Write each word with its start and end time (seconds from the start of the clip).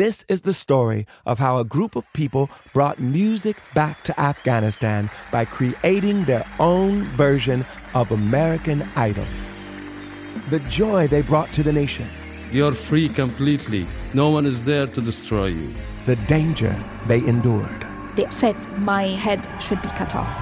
This 0.00 0.24
is 0.28 0.40
the 0.40 0.54
story 0.54 1.06
of 1.26 1.38
how 1.38 1.58
a 1.58 1.64
group 1.66 1.94
of 1.94 2.10
people 2.14 2.48
brought 2.72 2.98
music 2.98 3.58
back 3.74 4.02
to 4.04 4.18
Afghanistan 4.18 5.10
by 5.30 5.44
creating 5.44 6.24
their 6.24 6.46
own 6.58 7.02
version 7.20 7.66
of 7.94 8.10
American 8.10 8.82
Idol. 8.96 9.26
The 10.48 10.60
joy 10.70 11.06
they 11.06 11.20
brought 11.20 11.52
to 11.52 11.62
the 11.62 11.74
nation, 11.74 12.08
You're 12.50 12.72
free 12.72 13.10
completely. 13.10 13.86
No 14.14 14.30
one 14.30 14.46
is 14.46 14.64
there 14.64 14.86
to 14.86 15.02
destroy 15.02 15.48
you. 15.48 15.68
the 16.06 16.16
danger 16.34 16.74
they 17.06 17.20
endured. 17.26 17.86
They 18.16 18.30
said 18.30 18.56
my 18.78 19.02
head 19.02 19.46
should 19.60 19.82
be 19.82 19.88
cut 20.00 20.14
off. 20.16 20.34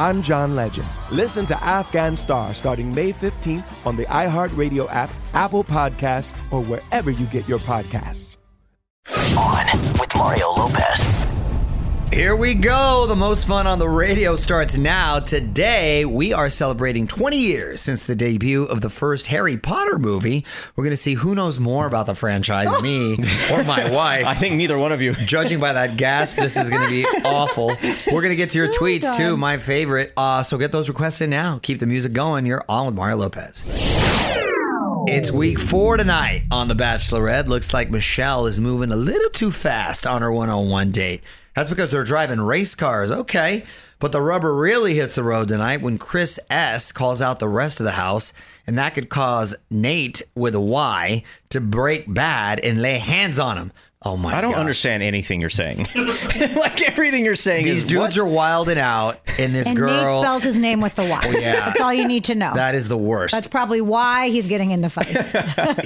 I'm 0.00 0.20
John 0.20 0.56
Legend. 0.56 0.88
Listen 1.12 1.46
to 1.46 1.56
Afghan 1.62 2.16
Star 2.16 2.52
starting 2.54 2.92
May 2.92 3.12
15th 3.12 3.86
on 3.86 3.94
the 3.94 4.06
iHeartRadio 4.06 4.90
app, 4.90 5.12
Apple 5.32 5.62
Podcasts, 5.62 6.34
or 6.52 6.60
wherever 6.64 7.12
you 7.12 7.26
get 7.26 7.46
your 7.46 7.60
podcasts. 7.60 8.25
On 9.34 9.66
with 9.98 10.14
Mario 10.16 10.50
Lopez. 10.52 11.02
Here 12.12 12.36
we 12.36 12.54
go. 12.54 13.06
The 13.06 13.16
most 13.16 13.46
fun 13.46 13.66
on 13.66 13.78
the 13.78 13.88
radio 13.88 14.36
starts 14.36 14.78
now. 14.78 15.18
Today, 15.20 16.04
we 16.04 16.32
are 16.32 16.48
celebrating 16.48 17.06
20 17.06 17.36
years 17.36 17.82
since 17.82 18.04
the 18.04 18.14
debut 18.14 18.62
of 18.64 18.80
the 18.80 18.88
first 18.88 19.26
Harry 19.26 19.58
Potter 19.58 19.98
movie. 19.98 20.44
We're 20.76 20.84
going 20.84 20.92
to 20.92 20.96
see 20.96 21.14
who 21.14 21.34
knows 21.34 21.58
more 21.60 21.86
about 21.86 22.06
the 22.06 22.14
franchise, 22.14 22.70
me 22.82 23.14
or 23.52 23.64
my 23.64 23.90
wife. 23.90 24.24
I 24.24 24.34
think 24.34 24.54
neither 24.54 24.78
one 24.78 24.92
of 24.92 25.02
you. 25.02 25.12
Judging 25.26 25.60
by 25.60 25.72
that 25.74 25.96
gasp, 25.96 26.36
this 26.36 26.56
is 26.56 26.70
going 26.70 26.82
to 26.82 26.88
be 26.88 27.04
awful. 27.24 27.66
We're 28.10 28.22
going 28.22 28.30
to 28.30 28.36
get 28.36 28.50
to 28.50 28.58
your 28.58 28.68
tweets 28.68 29.14
too, 29.16 29.36
my 29.36 29.58
favorite. 29.58 30.12
Uh, 30.16 30.42
so 30.42 30.56
get 30.56 30.72
those 30.72 30.88
requests 30.88 31.20
in 31.20 31.28
now. 31.28 31.58
Keep 31.62 31.80
the 31.80 31.86
music 31.86 32.12
going. 32.14 32.46
You're 32.46 32.64
on 32.68 32.86
with 32.86 32.94
Mario 32.94 33.16
Lopez. 33.16 33.64
It's 35.08 35.30
week 35.30 35.60
four 35.60 35.96
tonight 35.96 36.42
on 36.50 36.66
The 36.66 36.74
Bachelorette. 36.74 37.46
Looks 37.46 37.72
like 37.72 37.90
Michelle 37.90 38.46
is 38.46 38.58
moving 38.58 38.90
a 38.90 38.96
little 38.96 39.30
too 39.30 39.52
fast 39.52 40.04
on 40.04 40.20
her 40.20 40.32
one 40.32 40.48
on 40.48 40.68
one 40.68 40.90
date. 40.90 41.22
That's 41.54 41.70
because 41.70 41.92
they're 41.92 42.02
driving 42.02 42.40
race 42.40 42.74
cars. 42.74 43.12
Okay. 43.12 43.64
But 44.00 44.10
the 44.10 44.20
rubber 44.20 44.56
really 44.56 44.94
hits 44.94 45.14
the 45.14 45.22
road 45.22 45.46
tonight 45.46 45.80
when 45.80 45.96
Chris 45.96 46.40
S 46.50 46.90
calls 46.90 47.22
out 47.22 47.38
the 47.38 47.48
rest 47.48 47.78
of 47.78 47.84
the 47.84 47.92
house, 47.92 48.32
and 48.66 48.76
that 48.76 48.94
could 48.94 49.08
cause 49.08 49.54
Nate 49.70 50.22
with 50.34 50.56
a 50.56 50.60
Y 50.60 51.22
to 51.50 51.60
break 51.60 52.12
bad 52.12 52.58
and 52.58 52.82
lay 52.82 52.98
hands 52.98 53.38
on 53.38 53.56
him. 53.58 53.72
Oh 54.06 54.16
my 54.16 54.30
god. 54.30 54.38
I 54.38 54.40
don't 54.40 54.52
gosh. 54.52 54.60
understand 54.60 55.02
anything 55.02 55.40
you're 55.40 55.50
saying. 55.50 55.78
like 56.56 56.80
everything 56.82 57.24
you're 57.24 57.34
saying 57.34 57.64
These 57.64 57.78
is 57.78 57.84
dudes 57.84 58.16
what? 58.16 58.18
are 58.18 58.24
wilding 58.24 58.78
out, 58.78 59.18
and 59.38 59.52
this 59.52 59.66
And 59.66 59.76
girl. 59.76 60.20
Nate 60.22 60.24
spells 60.26 60.42
his 60.44 60.56
name 60.56 60.80
with 60.80 60.94
the 60.94 61.02
Y. 61.02 61.34
yeah. 61.40 61.66
That's 61.66 61.80
all 61.80 61.92
you 61.92 62.06
need 62.06 62.24
to 62.24 62.34
know. 62.36 62.52
that 62.54 62.74
is 62.76 62.88
the 62.88 62.96
worst. 62.96 63.34
That's 63.34 63.48
probably 63.48 63.80
why 63.80 64.28
he's 64.28 64.46
getting 64.46 64.70
into 64.70 64.88
fights. 64.88 65.32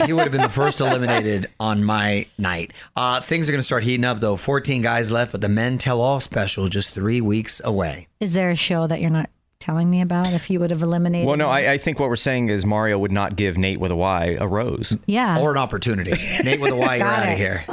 he 0.04 0.12
would 0.12 0.22
have 0.24 0.32
been 0.32 0.42
the 0.42 0.48
first 0.50 0.80
eliminated 0.80 1.48
on 1.58 1.82
my 1.82 2.26
night. 2.36 2.72
Uh, 2.94 3.20
things 3.22 3.48
are 3.48 3.52
going 3.52 3.60
to 3.60 3.64
start 3.64 3.84
heating 3.84 4.04
up, 4.04 4.20
though. 4.20 4.36
14 4.36 4.82
guys 4.82 5.10
left, 5.10 5.32
but 5.32 5.40
the 5.40 5.48
Men 5.48 5.78
Tell 5.78 6.00
All 6.02 6.20
special 6.20 6.66
just 6.68 6.92
three 6.92 7.20
weeks 7.22 7.62
away. 7.64 8.06
Is 8.20 8.34
there 8.34 8.50
a 8.50 8.56
show 8.56 8.86
that 8.86 9.00
you're 9.00 9.08
not 9.10 9.30
telling 9.60 9.90
me 9.90 10.00
about 10.00 10.32
if 10.32 10.48
you 10.50 10.58
would 10.58 10.70
have 10.70 10.82
eliminated? 10.82 11.26
Well, 11.28 11.36
no. 11.36 11.48
I, 11.50 11.72
I 11.72 11.78
think 11.78 12.00
what 12.00 12.08
we're 12.08 12.16
saying 12.16 12.48
is 12.48 12.64
Mario 12.64 12.98
would 12.98 13.12
not 13.12 13.36
give 13.36 13.58
Nate 13.58 13.78
with 13.78 13.90
a 13.90 13.96
Y 13.96 14.36
a 14.40 14.48
rose. 14.48 14.96
yeah. 15.06 15.38
Or 15.38 15.52
an 15.52 15.58
opportunity. 15.58 16.12
Nate 16.42 16.60
with 16.60 16.72
a 16.72 16.76
Y, 16.76 16.96
you're 16.96 17.06
out 17.06 17.28
of 17.28 17.36
here. 17.36 17.64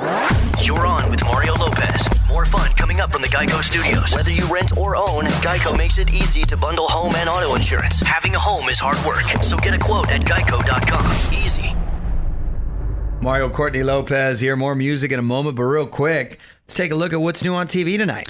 You're 0.61 0.85
on 0.85 1.09
with 1.09 1.23
Mario 1.23 1.53
Lopez. 1.55 2.07
More 2.27 2.45
fun 2.45 2.71
coming 2.73 2.99
up 2.99 3.11
from 3.11 3.21
the 3.21 3.27
Geico 3.29 3.63
Studios. 3.63 4.13
Whether 4.13 4.31
you 4.31 4.45
rent 4.53 4.77
or 4.77 4.95
own, 4.97 5.23
Geico 5.41 5.77
makes 5.77 5.97
it 5.97 6.13
easy 6.13 6.41
to 6.43 6.57
bundle 6.57 6.87
home 6.87 7.15
and 7.15 7.29
auto 7.29 7.55
insurance. 7.55 8.01
Having 8.01 8.35
a 8.35 8.39
home 8.39 8.67
is 8.69 8.79
hard 8.79 8.97
work, 9.05 9.21
so 9.43 9.57
get 9.57 9.73
a 9.73 9.79
quote 9.79 10.11
at 10.11 10.21
geico.com. 10.21 11.33
Easy. 11.33 11.73
Mario 13.21 13.49
Courtney 13.49 13.83
Lopez 13.83 14.39
here. 14.41 14.55
More 14.55 14.75
music 14.75 15.11
in 15.11 15.19
a 15.19 15.23
moment, 15.23 15.55
but 15.55 15.63
real 15.63 15.87
quick, 15.87 16.39
let's 16.63 16.73
take 16.73 16.91
a 16.91 16.95
look 16.95 17.13
at 17.13 17.21
what's 17.21 17.43
new 17.43 17.53
on 17.53 17.67
TV 17.67 17.97
tonight. 17.97 18.29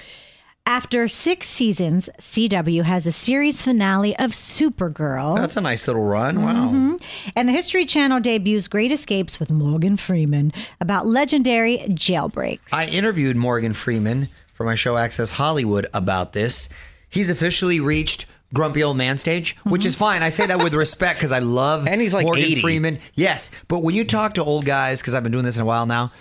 After 0.68 1.08
six 1.08 1.48
seasons, 1.48 2.10
CW 2.20 2.84
has 2.84 3.08
a 3.08 3.12
series 3.14 3.64
finale 3.64 4.14
of 4.20 4.32
Supergirl. 4.32 5.38
That's 5.38 5.56
a 5.56 5.62
nice 5.62 5.88
little 5.88 6.04
run. 6.04 6.42
Wow. 6.42 6.68
Mm-hmm. 6.68 6.96
And 7.38 7.48
the 7.48 7.54
History 7.54 7.86
Channel 7.86 8.20
debuts 8.20 8.68
Great 8.68 8.92
Escapes 8.92 9.40
with 9.40 9.50
Morgan 9.50 9.96
Freeman 9.96 10.52
about 10.82 11.08
legendary 11.08 11.78
jailbreaks. 11.92 12.74
I 12.74 12.88
interviewed 12.88 13.38
Morgan 13.38 13.74
Freeman 13.74 14.28
for 14.52 14.66
my 14.66 14.76
show 14.76 14.98
Access 14.98 15.32
Hollywood 15.32 15.88
about 15.94 16.34
this. 16.34 16.68
He's 17.10 17.30
officially 17.30 17.80
reached 17.80 18.26
grumpy 18.54 18.84
old 18.84 18.98
man 18.98 19.18
stage, 19.18 19.56
which 19.64 19.86
is 19.86 19.94
mm-hmm. 19.94 20.04
fine. 20.04 20.22
I 20.22 20.28
say 20.28 20.48
that 20.48 20.62
with 20.62 20.74
respect 20.74 21.20
because 21.20 21.32
I 21.32 21.40
love 21.40 21.88
And 21.88 22.02
he's 22.02 22.14
like 22.14 22.26
Morgan 22.26 22.44
80. 22.44 22.62
Freeman. 22.62 23.00
Yes, 23.14 23.52
but 23.70 23.84
when 23.84 23.96
you 23.96 24.04
talk 24.04 24.34
to 24.34 24.44
old 24.44 24.66
guys, 24.66 25.00
because 25.00 25.14
I've 25.14 25.24
been 25.24 25.32
doing 25.32 25.46
this 25.46 25.56
in 25.56 25.62
a 25.62 25.66
while 25.66 25.86
now, 25.86 26.12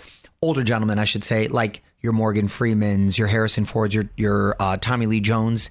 older 0.41 0.63
gentlemen, 0.63 0.99
I 0.99 1.03
should 1.03 1.25
say, 1.25 1.49
like 1.49 1.81
your 2.01 2.13
Morgan 2.13 2.47
Freemans, 2.47 3.17
your 3.17 3.27
Harrison 3.27 3.65
Fords, 3.65 3.95
your 3.95 4.09
your 4.15 4.55
uh, 4.59 4.77
Tommy 4.77 5.05
Lee 5.05 5.19
Jones. 5.19 5.69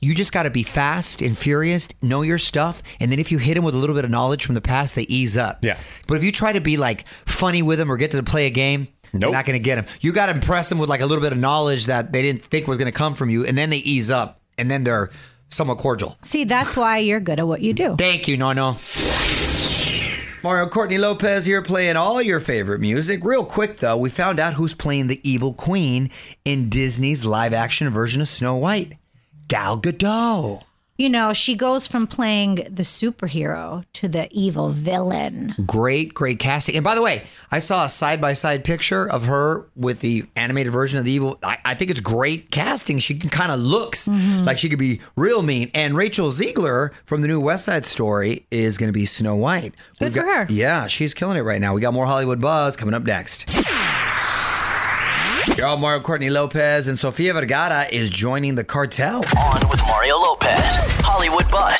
You 0.00 0.14
just 0.14 0.32
got 0.32 0.44
to 0.44 0.50
be 0.50 0.62
fast 0.62 1.22
and 1.22 1.36
furious, 1.36 1.88
know 2.02 2.22
your 2.22 2.38
stuff, 2.38 2.82
and 3.00 3.10
then 3.10 3.18
if 3.18 3.32
you 3.32 3.38
hit 3.38 3.54
them 3.54 3.64
with 3.64 3.74
a 3.74 3.78
little 3.78 3.96
bit 3.96 4.04
of 4.04 4.10
knowledge 4.10 4.46
from 4.46 4.54
the 4.54 4.60
past, 4.60 4.94
they 4.94 5.02
ease 5.02 5.36
up. 5.36 5.64
Yeah. 5.64 5.76
But 6.06 6.18
if 6.18 6.24
you 6.24 6.30
try 6.30 6.52
to 6.52 6.60
be 6.60 6.76
like 6.76 7.06
funny 7.06 7.62
with 7.62 7.78
them 7.78 7.90
or 7.90 7.96
get 7.96 8.12
to 8.12 8.22
play 8.22 8.46
a 8.46 8.50
game, 8.50 8.86
you're 9.12 9.32
not 9.32 9.44
going 9.44 9.58
to 9.58 9.64
get 9.64 9.74
them. 9.74 9.86
You 10.00 10.12
got 10.12 10.26
to 10.26 10.32
impress 10.32 10.68
them 10.68 10.78
with 10.78 10.88
like 10.88 11.00
a 11.00 11.06
little 11.06 11.22
bit 11.22 11.32
of 11.32 11.38
knowledge 11.38 11.86
that 11.86 12.12
they 12.12 12.22
didn't 12.22 12.44
think 12.44 12.68
was 12.68 12.78
going 12.78 12.92
to 12.92 12.96
come 12.96 13.14
from 13.14 13.30
you, 13.30 13.44
and 13.44 13.58
then 13.58 13.70
they 13.70 13.78
ease 13.78 14.10
up, 14.10 14.40
and 14.56 14.70
then 14.70 14.84
they're 14.84 15.10
somewhat 15.48 15.78
cordial. 15.78 16.16
See, 16.22 16.44
that's 16.44 16.76
why 16.76 16.98
you're 16.98 17.20
good 17.20 17.40
at 17.40 17.48
what 17.48 17.60
you 17.62 17.72
do. 17.72 17.96
Thank 17.96 18.28
you, 18.28 18.36
Nono. 18.36 18.76
Mario 20.42 20.68
Courtney 20.68 20.98
Lopez 20.98 21.46
here 21.46 21.62
playing 21.62 21.96
all 21.96 22.22
your 22.22 22.38
favorite 22.38 22.80
music. 22.80 23.24
Real 23.24 23.44
quick 23.44 23.78
though, 23.78 23.96
we 23.96 24.08
found 24.08 24.38
out 24.38 24.54
who's 24.54 24.72
playing 24.72 25.08
the 25.08 25.20
evil 25.28 25.52
queen 25.52 26.10
in 26.44 26.68
Disney's 26.68 27.24
live 27.24 27.52
action 27.52 27.90
version 27.90 28.20
of 28.20 28.28
Snow 28.28 28.56
White. 28.56 28.92
Gal 29.48 29.80
Gadot. 29.80 30.62
You 30.98 31.08
know, 31.08 31.32
she 31.32 31.54
goes 31.54 31.86
from 31.86 32.08
playing 32.08 32.56
the 32.56 32.82
superhero 32.82 33.84
to 33.92 34.08
the 34.08 34.28
evil 34.32 34.70
villain. 34.70 35.54
Great, 35.64 36.12
great 36.12 36.40
casting. 36.40 36.74
And 36.74 36.82
by 36.82 36.96
the 36.96 37.02
way, 37.02 37.24
I 37.52 37.60
saw 37.60 37.84
a 37.84 37.88
side 37.88 38.20
by 38.20 38.32
side 38.32 38.64
picture 38.64 39.08
of 39.08 39.26
her 39.26 39.68
with 39.76 40.00
the 40.00 40.24
animated 40.34 40.72
version 40.72 40.98
of 40.98 41.04
the 41.04 41.12
evil. 41.12 41.38
I, 41.44 41.58
I 41.64 41.74
think 41.74 41.92
it's 41.92 42.00
great 42.00 42.50
casting. 42.50 42.98
She 42.98 43.14
can 43.14 43.30
kind 43.30 43.52
of 43.52 43.60
looks 43.60 44.08
mm-hmm. 44.08 44.42
like 44.42 44.58
she 44.58 44.68
could 44.68 44.80
be 44.80 45.00
real 45.14 45.42
mean. 45.42 45.70
And 45.72 45.96
Rachel 45.96 46.30
Zegler 46.30 46.92
from 47.04 47.22
the 47.22 47.28
new 47.28 47.40
West 47.40 47.66
Side 47.66 47.86
Story 47.86 48.44
is 48.50 48.76
going 48.76 48.88
to 48.88 48.92
be 48.92 49.04
Snow 49.04 49.36
White. 49.36 49.76
Good 50.00 50.12
for 50.12 50.22
got- 50.22 50.48
her. 50.48 50.52
Yeah, 50.52 50.88
she's 50.88 51.14
killing 51.14 51.36
it 51.36 51.42
right 51.42 51.60
now. 51.60 51.74
We 51.74 51.80
got 51.80 51.94
more 51.94 52.06
Hollywood 52.06 52.40
buzz 52.40 52.76
coming 52.76 52.94
up 52.94 53.04
next. 53.04 53.48
Y'all, 55.56 55.76
Mario 55.76 56.00
Courtney 56.00 56.30
Lopez 56.30 56.88
and 56.88 56.98
Sofia 56.98 57.32
Vergara 57.32 57.86
is 57.90 58.10
joining 58.10 58.54
the 58.54 58.62
cartel. 58.62 59.24
On 59.36 59.68
with 59.68 59.80
Mario 59.86 60.16
Lopez. 60.16 60.60
Hollywood 61.02 61.50
Buzz. 61.50 61.78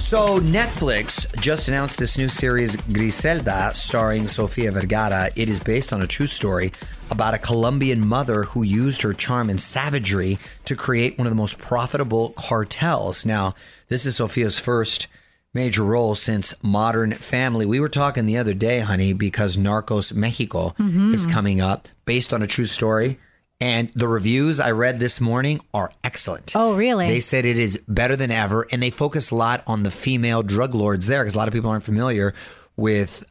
So 0.00 0.38
Netflix 0.40 1.26
just 1.40 1.68
announced 1.68 1.98
this 1.98 2.18
new 2.18 2.28
series 2.28 2.76
Griselda 2.76 3.72
starring 3.74 4.28
Sofia 4.28 4.70
Vergara. 4.70 5.30
It 5.34 5.48
is 5.48 5.58
based 5.58 5.92
on 5.92 6.02
a 6.02 6.06
true 6.06 6.26
story 6.26 6.72
about 7.10 7.34
a 7.34 7.38
Colombian 7.38 8.06
mother 8.06 8.44
who 8.44 8.62
used 8.62 9.02
her 9.02 9.12
charm 9.12 9.50
and 9.50 9.60
savagery 9.60 10.38
to 10.66 10.76
create 10.76 11.18
one 11.18 11.26
of 11.26 11.30
the 11.30 11.36
most 11.36 11.58
profitable 11.58 12.30
cartels. 12.36 13.24
Now, 13.24 13.54
this 13.88 14.06
is 14.06 14.16
Sofia's 14.16 14.58
first 14.58 15.08
major 15.54 15.84
role 15.84 16.14
since 16.14 16.54
Modern 16.62 17.12
Family. 17.12 17.64
We 17.64 17.80
were 17.80 17.88
talking 17.88 18.26
the 18.26 18.36
other 18.36 18.54
day, 18.54 18.80
honey, 18.80 19.12
because 19.12 19.56
Narcos 19.56 20.12
Mexico 20.12 20.74
is 20.78 20.84
mm-hmm. 20.84 21.32
coming 21.32 21.60
up 21.60 21.88
based 22.04 22.34
on 22.34 22.42
a 22.42 22.46
true 22.46 22.66
story. 22.66 23.18
And 23.60 23.88
the 23.94 24.08
reviews 24.08 24.58
I 24.58 24.72
read 24.72 24.98
this 24.98 25.20
morning 25.20 25.60
are 25.72 25.92
excellent. 26.02 26.54
Oh, 26.56 26.74
really? 26.74 27.06
They 27.06 27.20
said 27.20 27.44
it 27.44 27.58
is 27.58 27.78
better 27.88 28.16
than 28.16 28.30
ever, 28.30 28.66
and 28.72 28.82
they 28.82 28.90
focus 28.90 29.30
a 29.30 29.36
lot 29.36 29.62
on 29.66 29.84
the 29.84 29.90
female 29.90 30.42
drug 30.42 30.74
lords 30.74 31.06
there 31.06 31.22
because 31.22 31.34
a 31.34 31.38
lot 31.38 31.48
of 31.48 31.54
people 31.54 31.70
aren't 31.70 31.84
familiar 31.84 32.34
with 32.76 33.24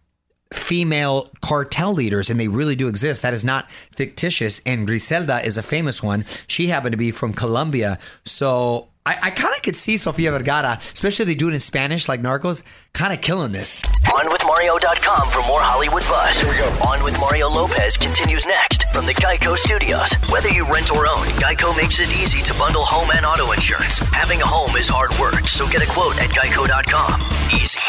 female 0.54 1.30
cartel 1.42 1.94
leaders, 1.94 2.30
and 2.30 2.40
they 2.40 2.48
really 2.48 2.76
do 2.76 2.88
exist. 2.88 3.22
That 3.22 3.34
is 3.34 3.44
not 3.44 3.70
fictitious. 3.70 4.62
And 4.66 4.88
Griselda 4.88 5.46
is 5.46 5.58
a 5.58 5.64
famous 5.64 6.02
one. 6.02 6.24
She 6.48 6.68
happened 6.68 6.94
to 6.94 6.98
be 6.98 7.12
from 7.12 7.34
Colombia, 7.34 8.00
so. 8.24 8.88
I, 9.06 9.18
I 9.24 9.30
kind 9.32 9.54
of 9.54 9.62
could 9.62 9.76
see 9.76 9.98
Sofia 9.98 10.32
Vergara, 10.32 10.78
especially 10.80 11.24
if 11.24 11.28
they 11.28 11.36
do 11.36 11.50
it 11.50 11.54
in 11.54 11.60
Spanish 11.60 12.08
like 12.08 12.22
Narcos, 12.22 12.64
kind 12.94 13.12
of 13.12 13.20
killing 13.20 13.52
this. 13.52 13.82
OnWithMario.com 14.06 15.30
for 15.30 15.46
more 15.46 15.60
Hollywood 15.60 16.04
buzz. 16.04 16.40
Here 16.40 16.50
we 16.50 16.58
go. 16.58 16.70
On 16.88 17.04
with 17.04 17.20
Mario 17.20 17.50
Lopez 17.50 17.98
continues 17.98 18.46
next 18.46 18.86
from 18.94 19.06
the 19.06 19.14
Geico 19.16 19.58
Studios. 19.58 20.14
Whether 20.32 20.50
you 20.50 20.66
rent 20.72 20.92
or 20.92 21.06
own, 21.06 21.26
Geico 21.36 21.76
makes 21.76 22.00
it 22.00 22.10
easy 22.12 22.42
to 22.44 22.54
bundle 22.54 22.86
home 22.86 23.10
and 23.14 23.26
auto 23.26 23.52
insurance. 23.52 24.00
Having 24.00 24.42
a 24.42 24.48
home 24.48 24.78
is 24.78 24.88
hard 24.88 25.12
work, 25.20 25.50
so 25.50 25.68
get 25.68 25.84
a 25.84 25.88
quote 25.88 26.18
at 26.22 26.30
Geico.com. 26.30 27.20
Easy. 27.54 27.80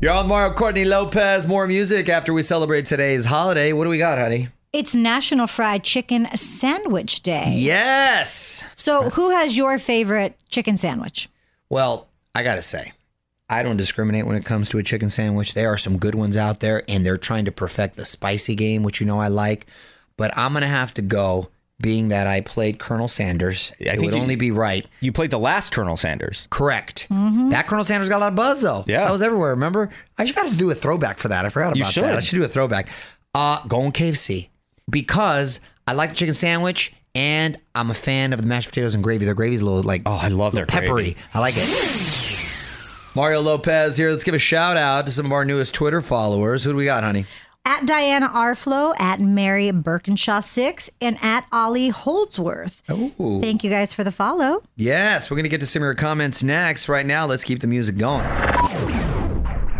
You're 0.00 0.12
on 0.12 0.28
Mario 0.28 0.54
Courtney 0.54 0.86
Lopez. 0.86 1.46
More 1.46 1.66
music 1.66 2.08
after 2.08 2.32
we 2.32 2.42
celebrate 2.42 2.86
today's 2.86 3.26
holiday. 3.26 3.74
What 3.74 3.84
do 3.84 3.90
we 3.90 3.98
got, 3.98 4.16
honey? 4.16 4.48
It's 4.74 4.92
National 4.92 5.46
Fried 5.46 5.84
Chicken 5.84 6.26
Sandwich 6.36 7.22
Day. 7.22 7.52
Yes. 7.54 8.64
So, 8.74 9.08
who 9.10 9.30
has 9.30 9.56
your 9.56 9.78
favorite 9.78 10.36
chicken 10.48 10.76
sandwich? 10.76 11.28
Well, 11.70 12.08
I 12.34 12.42
got 12.42 12.56
to 12.56 12.62
say, 12.62 12.90
I 13.48 13.62
don't 13.62 13.76
discriminate 13.76 14.26
when 14.26 14.34
it 14.34 14.44
comes 14.44 14.68
to 14.70 14.78
a 14.78 14.82
chicken 14.82 15.10
sandwich. 15.10 15.54
There 15.54 15.72
are 15.72 15.78
some 15.78 15.96
good 15.96 16.16
ones 16.16 16.36
out 16.36 16.58
there, 16.58 16.82
and 16.88 17.06
they're 17.06 17.16
trying 17.16 17.44
to 17.44 17.52
perfect 17.52 17.94
the 17.94 18.04
spicy 18.04 18.56
game, 18.56 18.82
which 18.82 19.00
you 19.00 19.06
know 19.06 19.20
I 19.20 19.28
like. 19.28 19.66
But 20.16 20.36
I'm 20.36 20.50
going 20.54 20.62
to 20.62 20.66
have 20.66 20.92
to 20.94 21.02
go, 21.02 21.50
being 21.80 22.08
that 22.08 22.26
I 22.26 22.40
played 22.40 22.80
Colonel 22.80 23.06
Sanders. 23.06 23.70
I 23.78 23.84
it 23.84 23.86
think 23.90 24.02
would 24.06 24.14
you- 24.14 24.20
only 24.22 24.34
be 24.34 24.50
right. 24.50 24.84
You 24.98 25.12
played 25.12 25.30
the 25.30 25.38
last 25.38 25.70
Colonel 25.70 25.96
Sanders. 25.96 26.48
Correct. 26.50 27.06
That 27.10 27.68
Colonel 27.68 27.84
Sanders 27.84 28.08
got 28.08 28.16
a 28.16 28.22
lot 28.22 28.28
of 28.32 28.34
buzz, 28.34 28.62
though. 28.62 28.82
Yeah. 28.88 29.04
That 29.04 29.12
was 29.12 29.22
everywhere, 29.22 29.50
remember? 29.50 29.90
I 30.18 30.24
just 30.24 30.34
got 30.36 30.50
to 30.50 30.56
do 30.56 30.68
a 30.72 30.74
throwback 30.74 31.18
for 31.18 31.28
that. 31.28 31.44
I 31.44 31.48
forgot 31.50 31.66
about 31.68 31.76
You 31.76 31.82
about 31.84 31.92
should. 31.92 32.02
that. 32.04 32.16
I 32.16 32.20
should 32.20 32.36
do 32.38 32.44
a 32.44 32.48
throwback. 32.48 32.88
Uh, 33.36 33.64
going 33.68 33.92
KFC 33.92 34.48
because 34.90 35.60
I 35.86 35.92
like 35.92 36.10
the 36.10 36.16
chicken 36.16 36.34
sandwich 36.34 36.92
and 37.14 37.58
I'm 37.74 37.90
a 37.90 37.94
fan 37.94 38.32
of 38.32 38.40
the 38.40 38.46
mashed 38.46 38.68
potatoes 38.68 38.94
and 38.94 39.04
gravy. 39.04 39.24
Their 39.24 39.34
gravy's 39.34 39.60
a 39.60 39.64
little 39.64 39.82
like 39.82 40.02
Oh, 40.06 40.12
I 40.12 40.28
love 40.28 40.52
their 40.54 40.66
peppery. 40.66 41.12
gravy. 41.12 41.16
I 41.32 41.38
like 41.40 41.54
it. 41.56 42.40
Mario 43.14 43.40
Lopez 43.42 43.96
here. 43.96 44.10
Let's 44.10 44.24
give 44.24 44.34
a 44.34 44.38
shout 44.40 44.76
out 44.76 45.06
to 45.06 45.12
some 45.12 45.26
of 45.26 45.32
our 45.32 45.44
newest 45.44 45.72
Twitter 45.74 46.00
followers. 46.00 46.64
Who 46.64 46.70
do 46.72 46.76
we 46.76 46.84
got, 46.86 47.04
honey? 47.04 47.26
At 47.66 47.86
Diana 47.86 48.28
Arflo, 48.28 48.94
at 49.00 49.20
Mary 49.20 49.70
Birkinshaw6, 49.70 50.90
and 51.00 51.16
at 51.22 51.46
Ollie 51.50 51.88
Holdsworth. 51.88 52.82
Ooh. 52.90 53.40
Thank 53.40 53.64
you 53.64 53.70
guys 53.70 53.94
for 53.94 54.04
the 54.04 54.12
follow. 54.12 54.62
Yes, 54.76 55.30
we're 55.30 55.36
going 55.36 55.44
to 55.44 55.48
get 55.48 55.60
to 55.60 55.66
some 55.66 55.80
of 55.80 55.84
your 55.86 55.94
comments 55.94 56.42
next. 56.42 56.90
Right 56.90 57.06
now, 57.06 57.24
let's 57.24 57.42
keep 57.44 57.60
the 57.60 57.66
music 57.66 57.96
going. 57.96 58.26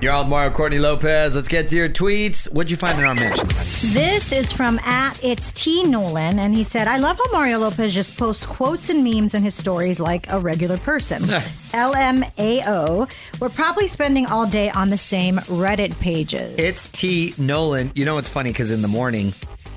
You're 0.04 0.12
on 0.12 0.26
with 0.26 0.28
Mario 0.28 0.50
Courtney 0.50 0.78
Lopez. 0.78 1.34
Let's 1.34 1.48
get 1.48 1.68
to 1.68 1.76
your 1.76 1.88
tweets. 1.88 2.44
What'd 2.52 2.70
you 2.70 2.76
find 2.76 2.98
in 2.98 3.06
our 3.06 3.14
mentions? 3.14 3.94
This 3.94 4.32
is 4.32 4.52
from 4.52 4.78
at 4.80 5.18
It's 5.24 5.50
T 5.52 5.82
Nolan, 5.82 6.38
and 6.38 6.54
he 6.54 6.62
said, 6.62 6.88
I 6.88 6.98
love 6.98 7.16
how 7.16 7.32
Mario 7.32 7.58
Lopez 7.60 7.94
just 7.94 8.18
posts 8.18 8.44
quotes 8.44 8.90
and 8.90 9.02
memes 9.02 9.32
in 9.32 9.42
his 9.42 9.54
stories 9.54 10.00
like 10.00 10.30
a 10.30 10.38
regular 10.38 10.76
person. 10.76 11.22
LMAO. 11.72 13.10
We're 13.40 13.48
probably 13.48 13.86
spending 13.86 14.26
all 14.26 14.46
day 14.46 14.68
on 14.68 14.90
the 14.90 14.98
same 14.98 15.36
Reddit 15.36 15.98
pages. 16.00 16.54
It's 16.58 16.86
T 16.88 17.32
Nolan. 17.38 17.90
You 17.94 18.04
know, 18.04 18.18
it's 18.18 18.28
funny 18.28 18.50
because 18.50 18.70
in 18.70 18.82
the 18.82 18.88
morning, 18.88 19.32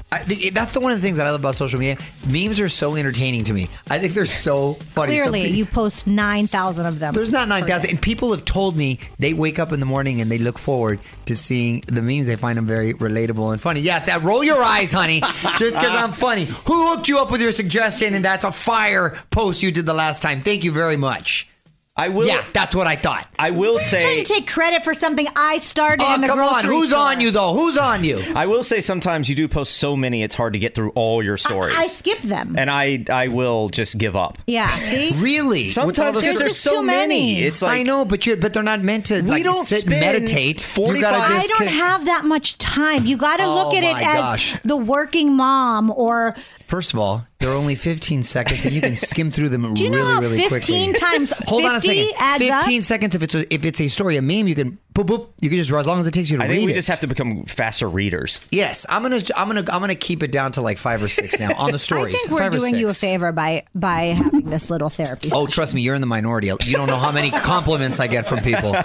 I, 0.09 0.24
that's 0.54 0.74
the 0.74 0.80
one 0.80 0.94
of 0.94 0.98
the 1.00 1.01
things 1.01 1.18
that 1.18 1.27
I 1.27 1.31
love 1.31 1.42
about 1.42 1.56
social 1.56 1.80
media. 1.80 1.98
Memes 2.30 2.62
are 2.62 2.69
so 2.69 2.95
entertaining 2.95 3.44
to 3.45 3.54
me. 3.54 3.68
I 3.89 4.00
think 4.00 4.13
they're 4.13 4.25
so 4.25 4.75
funny. 4.75 5.13
Clearly, 5.15 5.42
Something- 5.42 5.56
you 5.56 5.65
post 5.65 6.07
9,000 6.07 6.86
of 6.86 7.00
them. 7.00 7.13
There's 7.13 7.31
not 7.31 7.50
nine 7.50 7.65
thousand, 7.65 7.89
and 7.89 8.01
people 8.01 8.31
have 8.31 8.45
told 8.45 8.77
me 8.77 9.00
they 9.19 9.33
wake 9.33 9.59
up 9.59 9.74
in 9.74 9.81
the 9.81 9.86
morning 9.86 10.21
and 10.21 10.31
they 10.31 10.38
look 10.38 10.57
forward 10.59 11.01
to 11.25 11.36
seeing 11.36 11.81
the 11.88 12.01
memes. 12.01 12.27
They 12.27 12.38
find 12.38 12.57
them 12.57 12.65
very 12.65 12.94
relatable 12.94 13.51
and 13.51 13.62
funny. 13.62 13.81
Yeah, 13.81 14.00
that 14.00 14.24
roll 14.24 14.44
your 14.45 14.63
eyes, 14.63 14.94
honey, 14.94 15.19
just 15.57 15.75
because 15.75 15.94
I'm 15.94 16.13
funny. 16.13 16.45
Who 16.45 16.89
hooked 16.89 17.10
you 17.10 17.19
up 17.19 17.30
with 17.30 17.42
your 17.42 17.51
suggestion? 17.51 18.13
And 18.13 18.24
that's 18.24 18.45
a 18.45 18.51
fire 18.51 19.18
post 19.30 19.62
you 19.62 19.71
did 19.74 19.86
the 19.86 19.94
last 19.94 20.21
time. 20.21 20.42
Thank 20.42 20.63
you 20.63 20.71
very 20.71 20.95
much. 20.98 21.50
I 21.97 22.09
will. 22.09 22.27
Yeah, 22.27 22.45
that's 22.53 22.75
what 22.75 22.85
I 22.85 22.95
thought. 22.95 23.27
I 23.39 23.51
will 23.51 23.79
say. 23.79 24.01
trying 24.01 24.17
say. 24.17 24.23
to 24.23 24.33
take 24.33 24.47
credit 24.47 24.83
for 24.83 24.94
something 24.94 25.27
I 25.35 25.57
started 25.57 26.03
Oh, 26.07 26.13
in 26.15 26.21
the 26.21 26.27
come 26.27 26.38
grocery 26.38 26.55
on, 26.57 26.65
who's 26.65 26.89
store. 26.89 26.99
on 26.99 27.21
you 27.21 27.31
though? 27.31 27.53
Who's 27.53 27.77
on 27.77 28.03
you? 28.03 28.21
I 28.35 28.45
will 28.45 28.63
say 28.63 28.81
sometimes 28.81 29.29
you 29.29 29.35
do 29.35 29.47
post 29.47 29.77
so 29.77 29.95
many 29.95 30.21
it's 30.23 30.35
hard 30.35 30.53
to 30.53 30.59
get 30.59 30.75
through 30.75 30.91
all 30.91 31.23
your 31.23 31.38
stories. 31.38 31.73
I 31.75 31.88
skip 31.88 32.19
them. 32.19 32.55
and 32.57 32.69
I 32.69 33.03
I 33.11 33.29
will 33.29 33.69
just 33.69 33.97
give 33.97 34.15
up. 34.15 34.38
yeah, 34.47 34.69
see? 34.75 35.11
Really? 35.17 35.67
Sometimes 35.69 36.17
because 36.21 36.21
There's 36.21 36.39
there's 36.39 36.51
just 36.51 36.63
so 36.63 36.81
too 36.81 36.83
many. 36.88 37.41
It's 37.41 37.61
like 37.63 37.79
I 37.79 37.83
know, 37.83 38.05
but 38.05 38.25
you 38.27 38.35
but 38.35 38.53
they're 38.53 38.61
not 38.63 38.81
meant 38.81 39.07
to 39.07 39.15
We 39.21 39.29
like 39.29 39.43
don't 39.43 39.55
sit 39.65 39.85
and 39.85 39.95
spend 39.95 40.01
meditate. 40.01 40.61
You 40.61 40.67
45 40.67 41.01
gotta 41.01 41.17
I 41.33 41.47
don't 41.47 41.59
kick- 41.59 41.67
have 41.69 42.05
that 42.05 42.25
much 42.25 42.57
time. 42.59 43.05
You 43.07 43.17
got 43.17 43.38
to 43.38 43.43
Oh 43.45 43.55
look 43.55 43.73
at 43.73 43.83
it 43.83 43.93
my 43.93 44.33
as 44.35 44.59
the 44.63 44.77
working 44.77 45.35
mom 45.35 45.89
or 45.91 46.35
First 46.67 46.91
of 46.91 46.99
all, 46.99 47.25
they're 47.39 47.53
only 47.53 47.75
15 47.75 48.23
seconds, 48.23 48.65
and 48.65 48.73
you 48.73 48.81
can 48.81 48.97
skim 48.97 49.31
through 49.31 49.47
them 49.49 49.73
Do 49.73 49.83
you 49.83 49.89
know 49.89 49.97
really, 49.99 50.13
how 50.13 50.19
really 50.19 50.37
15 50.49 50.49
quickly. 50.93 50.99
times 50.99 51.31
Hold 51.47 51.63
on 51.63 51.75
a 51.75 51.79
50 51.79 52.07
second. 52.11 52.21
adds 52.21 52.43
up? 52.49 52.63
15 52.63 52.81
seconds. 52.83 53.15
If 53.15 53.23
it's 53.23 53.35
a, 53.35 53.53
if 53.53 53.63
it's 53.63 53.79
a 53.79 53.87
story, 53.87 54.17
a 54.17 54.21
meme, 54.21 54.47
you 54.49 54.55
can 54.55 54.77
boop 54.93 55.05
boop. 55.05 55.27
You 55.39 55.49
can 55.49 55.57
just 55.59 55.71
as 55.71 55.85
long 55.87 55.99
as 55.99 56.07
it 56.07 56.11
takes 56.11 56.29
you 56.29 56.37
to 56.37 56.43
I 56.43 56.47
read 56.47 56.55
think 56.55 56.65
we 56.65 56.71
it. 56.73 56.75
just 56.75 56.89
have 56.89 56.99
to 56.99 57.07
become 57.07 57.45
faster 57.45 57.87
readers. 57.89 58.41
Yes, 58.51 58.85
I'm 58.89 59.01
gonna 59.01 59.21
I'm 59.37 59.47
gonna 59.47 59.63
I'm 59.71 59.79
gonna 59.79 59.95
keep 59.95 60.23
it 60.23 60.31
down 60.33 60.51
to 60.53 60.61
like 60.61 60.77
five 60.77 61.01
or 61.01 61.07
six 61.07 61.39
now 61.39 61.53
on 61.55 61.67
the 61.71 61.73
I 61.75 61.77
stories. 61.77 62.15
think 62.21 62.31
we're 62.31 62.39
Five 62.39 62.53
or 62.53 62.57
doing 62.57 62.75
you 62.75 62.89
a 62.89 62.93
favor 62.93 63.31
by 63.31 63.63
by 63.73 64.05
having 64.07 64.49
this 64.49 64.69
little 64.69 64.89
therapy. 64.89 65.29
Oh, 65.31 65.47
trust 65.47 65.73
me, 65.73 65.81
you're 65.81 65.95
in 65.95 66.01
the 66.01 66.07
minority. 66.07 66.47
You 66.47 66.73
don't 66.75 66.87
know 66.87 66.97
how 66.97 67.13
many 67.13 67.31
compliments 67.31 67.99
I 68.01 68.07
get 68.07 68.27
from 68.27 68.39
people. 68.39 68.75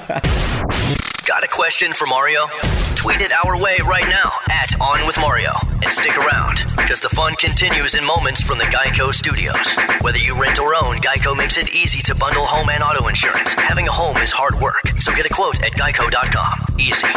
Got 1.32 1.44
a 1.44 1.48
question 1.48 1.94
for 1.94 2.06
Mario? 2.06 2.46
Tweet 2.94 3.22
it 3.22 3.32
our 3.42 3.58
way 3.58 3.78
right 3.86 4.04
now 4.04 4.30
at 4.50 4.78
On 4.82 5.06
With 5.06 5.18
Mario. 5.18 5.52
And 5.80 5.86
stick 5.86 6.18
around, 6.18 6.66
because 6.76 7.00
the 7.00 7.08
fun 7.08 7.34
continues 7.36 7.94
in 7.94 8.04
moments 8.04 8.42
from 8.42 8.58
the 8.58 8.64
Geico 8.64 9.14
Studios. 9.14 9.74
Whether 10.02 10.18
you 10.18 10.38
rent 10.38 10.60
or 10.60 10.74
own, 10.74 10.96
Geico 10.96 11.34
makes 11.34 11.56
it 11.56 11.74
easy 11.74 12.02
to 12.02 12.14
bundle 12.14 12.44
home 12.44 12.68
and 12.68 12.82
auto 12.82 13.08
insurance. 13.08 13.54
Having 13.54 13.88
a 13.88 13.92
home 13.92 14.18
is 14.18 14.30
hard 14.30 14.60
work, 14.60 14.86
so 14.98 15.10
get 15.14 15.24
a 15.24 15.32
quote 15.32 15.62
at 15.62 15.72
geico.com. 15.72 16.76
Easy. 16.78 17.08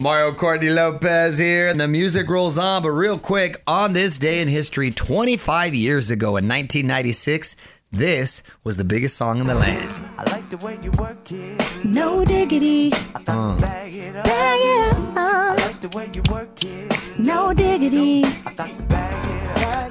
Mario 0.00 0.32
Courtney 0.34 0.70
Lopez 0.70 1.38
here, 1.38 1.68
and 1.68 1.78
the 1.78 1.86
music 1.86 2.28
rolls 2.28 2.58
on. 2.58 2.82
But 2.82 2.90
real 2.90 3.16
quick, 3.16 3.62
on 3.68 3.92
this 3.92 4.18
day 4.18 4.40
in 4.40 4.48
history, 4.48 4.90
25 4.90 5.72
years 5.72 6.10
ago 6.10 6.30
in 6.30 6.48
1996, 6.48 7.54
this 7.94 8.42
was 8.64 8.76
the 8.76 8.84
biggest 8.84 9.16
song 9.16 9.40
in 9.40 9.46
the 9.46 9.54
land. 9.54 9.92
I 10.18 10.24
like 10.30 10.48
the 10.50 10.56
way 10.58 10.78
you 10.82 10.90
work 10.98 11.30
it. 11.30 11.84
No 11.84 12.24
diggity. 12.24 12.92
Uh. 13.14 13.58
Bag 13.60 13.94
it 13.94 14.16
up. 14.16 14.24
Bag 14.24 14.60
it 14.60 14.96
up. 14.96 15.16
I 15.16 15.54
like 15.66 15.80
the 15.80 15.88
way 15.96 16.10
you 16.12 16.22
work 16.30 16.64
it. 16.64 17.18
No 17.18 17.54
diggity. 17.54 18.22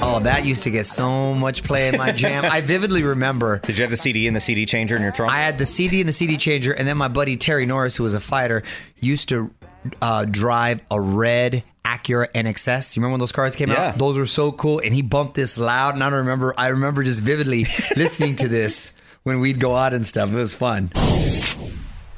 Oh, 0.05 0.19
that 0.23 0.45
used 0.45 0.63
to 0.63 0.69
get 0.69 0.85
so 0.85 1.33
much 1.33 1.63
play 1.63 1.87
in 1.87 1.97
my 1.97 2.11
jam. 2.11 2.43
I 2.45 2.59
vividly 2.61 3.03
remember 3.03 3.59
Did 3.63 3.77
you 3.77 3.83
have 3.83 3.91
the 3.91 3.97
CD 3.97 4.27
and 4.27 4.35
the 4.35 4.41
CD 4.41 4.65
changer 4.65 4.95
in 4.95 5.01
your 5.01 5.11
trunk? 5.11 5.31
I 5.31 5.39
had 5.41 5.57
the 5.57 5.65
CD 5.65 6.01
and 6.01 6.09
the 6.09 6.13
CD 6.13 6.37
changer, 6.37 6.73
and 6.73 6.87
then 6.87 6.97
my 6.97 7.07
buddy 7.07 7.37
Terry 7.37 7.65
Norris, 7.65 7.95
who 7.95 8.03
was 8.03 8.13
a 8.13 8.19
fighter, 8.19 8.63
used 8.99 9.29
to 9.29 9.53
uh, 10.01 10.25
drive 10.25 10.81
a 10.91 10.99
red 10.99 11.63
Acura 11.85 12.31
NXS. 12.33 12.95
You 12.95 13.01
remember 13.01 13.13
when 13.13 13.19
those 13.19 13.31
cars 13.31 13.55
came 13.55 13.69
Yeah. 13.69 13.89
out? 13.89 13.97
Those 13.97 14.17
were 14.17 14.25
so 14.25 14.51
cool, 14.51 14.79
and 14.79 14.93
he 14.93 15.01
bumped 15.01 15.35
this 15.35 15.57
loud. 15.57 15.95
And 15.95 16.03
I 16.03 16.09
don't 16.09 16.19
remember. 16.19 16.53
I 16.57 16.67
remember 16.67 17.03
just 17.03 17.21
vividly 17.21 17.65
listening 17.97 18.35
to 18.37 18.47
this 18.47 18.93
when 19.23 19.39
we'd 19.39 19.59
go 19.59 19.75
out 19.75 19.93
and 19.93 20.05
stuff. 20.05 20.31
It 20.31 20.35
was 20.37 20.53
fun. 20.53 20.91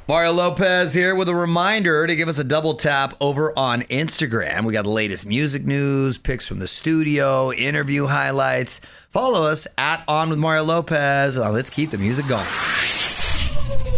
Mario 0.08 0.30
Lopez 0.34 0.94
here 0.94 1.16
with 1.16 1.28
a 1.28 1.34
reminder 1.34 2.06
to 2.06 2.14
give 2.14 2.28
us 2.28 2.38
a 2.38 2.44
double 2.44 2.74
tap 2.74 3.14
over 3.20 3.52
on 3.58 3.82
Instagram. 3.82 4.64
We 4.64 4.72
got 4.72 4.84
the 4.84 4.90
latest 4.90 5.26
music 5.26 5.66
news, 5.66 6.16
pics 6.16 6.46
from 6.46 6.60
the 6.60 6.68
studio, 6.68 7.50
interview 7.52 8.06
highlights. 8.06 8.80
Follow 9.10 9.48
us 9.50 9.66
at 9.76 10.04
On 10.06 10.28
with 10.30 10.38
Mario 10.38 10.62
Lopez. 10.62 11.38
Uh, 11.38 11.50
let's 11.50 11.70
keep 11.70 11.90
the 11.90 11.98
music 11.98 12.28
going. 12.28 12.46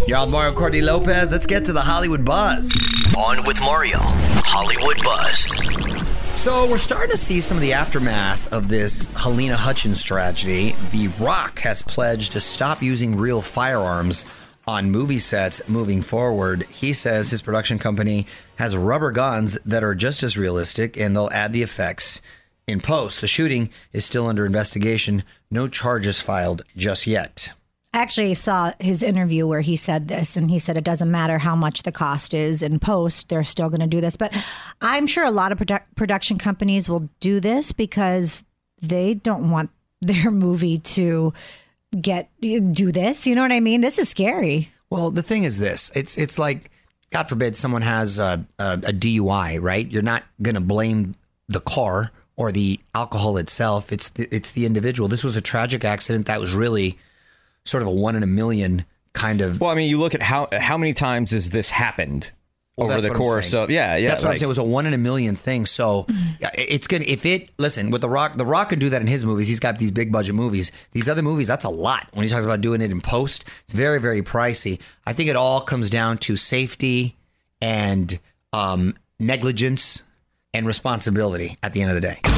Y'all, 0.08 0.26
Mario 0.26 0.52
Courtney 0.54 0.80
Lopez. 0.80 1.30
Let's 1.30 1.44
get 1.46 1.66
to 1.66 1.74
the 1.74 1.82
Hollywood 1.82 2.24
buzz. 2.24 2.72
On 3.16 3.44
with 3.44 3.60
Mario. 3.60 3.98
Hollywood 4.00 5.02
Buzz. 5.04 5.46
So 6.40 6.68
we're 6.70 6.78
starting 6.78 7.10
to 7.10 7.16
see 7.16 7.40
some 7.40 7.56
of 7.56 7.60
the 7.60 7.72
aftermath 7.72 8.52
of 8.52 8.68
this 8.68 9.08
Halyna 9.08 9.54
Hutchins 9.54 10.02
tragedy. 10.02 10.76
The 10.92 11.08
Rock 11.20 11.58
has 11.60 11.82
pledged 11.82 12.32
to 12.32 12.40
stop 12.40 12.82
using 12.82 13.16
real 13.16 13.42
firearms 13.42 14.24
on 14.66 14.90
movie 14.90 15.18
sets 15.18 15.66
moving 15.68 16.02
forward. 16.02 16.62
He 16.64 16.92
says 16.92 17.30
his 17.30 17.42
production 17.42 17.78
company 17.78 18.26
has 18.56 18.76
rubber 18.76 19.10
guns 19.10 19.58
that 19.64 19.82
are 19.82 19.94
just 19.94 20.22
as 20.22 20.38
realistic 20.38 20.96
and 20.96 21.16
they'll 21.16 21.30
add 21.32 21.52
the 21.52 21.62
effects 21.62 22.20
in 22.66 22.80
post. 22.80 23.20
The 23.20 23.26
shooting 23.26 23.70
is 23.92 24.04
still 24.04 24.26
under 24.26 24.46
investigation. 24.46 25.24
No 25.50 25.68
charges 25.68 26.20
filed 26.20 26.62
just 26.76 27.06
yet. 27.06 27.52
I 27.94 28.00
actually 28.00 28.34
saw 28.34 28.72
his 28.78 29.02
interview 29.02 29.46
where 29.46 29.62
he 29.62 29.74
said 29.74 30.08
this, 30.08 30.36
and 30.36 30.50
he 30.50 30.58
said 30.58 30.76
it 30.76 30.84
doesn't 30.84 31.10
matter 31.10 31.38
how 31.38 31.56
much 31.56 31.84
the 31.84 31.92
cost 31.92 32.34
is 32.34 32.62
in 32.62 32.78
post, 32.78 33.28
they're 33.28 33.44
still 33.44 33.70
going 33.70 33.80
to 33.80 33.86
do 33.86 34.00
this. 34.00 34.14
But 34.14 34.34
I'm 34.82 35.06
sure 35.06 35.24
a 35.24 35.30
lot 35.30 35.52
of 35.52 35.58
produ- 35.58 35.82
production 35.94 36.36
companies 36.36 36.88
will 36.88 37.08
do 37.20 37.40
this 37.40 37.72
because 37.72 38.44
they 38.80 39.14
don't 39.14 39.50
want 39.50 39.70
their 40.00 40.30
movie 40.30 40.78
to 40.78 41.32
get 41.98 42.30
do 42.40 42.92
this. 42.92 43.26
You 43.26 43.34
know 43.34 43.42
what 43.42 43.52
I 43.52 43.60
mean? 43.60 43.80
This 43.80 43.98
is 43.98 44.08
scary. 44.08 44.70
Well, 44.90 45.10
the 45.10 45.22
thing 45.22 45.44
is 45.44 45.58
this: 45.58 45.90
it's 45.94 46.18
it's 46.18 46.38
like, 46.38 46.70
God 47.10 47.28
forbid, 47.28 47.56
someone 47.56 47.82
has 47.82 48.18
a, 48.18 48.44
a, 48.58 48.74
a 48.74 48.92
DUI, 48.92 49.60
right? 49.60 49.90
You're 49.90 50.02
not 50.02 50.24
going 50.42 50.54
to 50.54 50.60
blame 50.60 51.14
the 51.48 51.60
car 51.60 52.12
or 52.36 52.52
the 52.52 52.78
alcohol 52.94 53.38
itself. 53.38 53.92
It's 53.92 54.10
the, 54.10 54.28
it's 54.30 54.52
the 54.52 54.66
individual. 54.66 55.08
This 55.08 55.24
was 55.24 55.36
a 55.36 55.40
tragic 55.40 55.84
accident 55.84 56.26
that 56.26 56.40
was 56.40 56.54
really 56.54 56.98
sort 57.68 57.82
of 57.82 57.88
a 57.88 57.92
one 57.92 58.16
in 58.16 58.22
a 58.22 58.26
million 58.26 58.84
kind 59.12 59.40
of. 59.40 59.60
Well, 59.60 59.70
I 59.70 59.74
mean, 59.74 59.90
you 59.90 59.98
look 59.98 60.14
at 60.14 60.22
how 60.22 60.48
how 60.52 60.78
many 60.78 60.92
times 60.94 61.32
has 61.32 61.50
this 61.50 61.70
happened 61.70 62.30
Well, 62.76 62.90
over 62.90 63.00
the 63.00 63.10
course 63.10 63.54
of 63.54 63.70
yeah, 63.70 63.96
yeah. 63.96 64.08
That's 64.08 64.22
what 64.22 64.30
I'm 64.30 64.38
saying. 64.38 64.46
It 64.46 64.48
was 64.48 64.58
a 64.58 64.64
one 64.64 64.86
in 64.86 64.94
a 64.94 64.98
million 64.98 65.34
thing. 65.36 65.66
So 65.66 66.06
it's 66.54 66.86
gonna 66.86 67.04
if 67.06 67.26
it 67.26 67.50
listen 67.58 67.90
with 67.90 68.00
the 68.00 68.08
Rock. 68.08 68.36
The 68.36 68.46
Rock 68.46 68.70
can 68.70 68.78
do 68.78 68.88
that 68.90 69.00
in 69.00 69.06
his 69.06 69.24
movies. 69.24 69.48
He's 69.48 69.60
got 69.60 69.78
these 69.78 69.90
big 69.90 70.12
budget 70.12 70.34
movies. 70.34 70.70
These 70.92 71.08
other 71.08 71.22
movies, 71.22 71.48
that's 71.48 71.64
a 71.64 71.70
lot. 71.70 72.08
When 72.12 72.24
he 72.24 72.30
talks 72.30 72.44
about 72.44 72.60
doing 72.60 72.80
it 72.80 72.90
in 72.90 73.00
post, 73.00 73.44
it's 73.64 73.74
very 73.74 74.00
very 74.00 74.22
pricey. 74.22 74.80
I 75.06 75.12
think 75.12 75.28
it 75.28 75.36
all 75.36 75.60
comes 75.60 75.90
down 75.90 76.18
to 76.18 76.36
safety 76.36 77.16
and 77.60 78.18
um, 78.52 78.94
negligence 79.18 80.04
and 80.54 80.66
responsibility 80.66 81.56
at 81.62 81.72
the 81.72 81.82
end 81.82 81.90
of 81.90 81.94
the 81.94 82.00
day. 82.00 82.37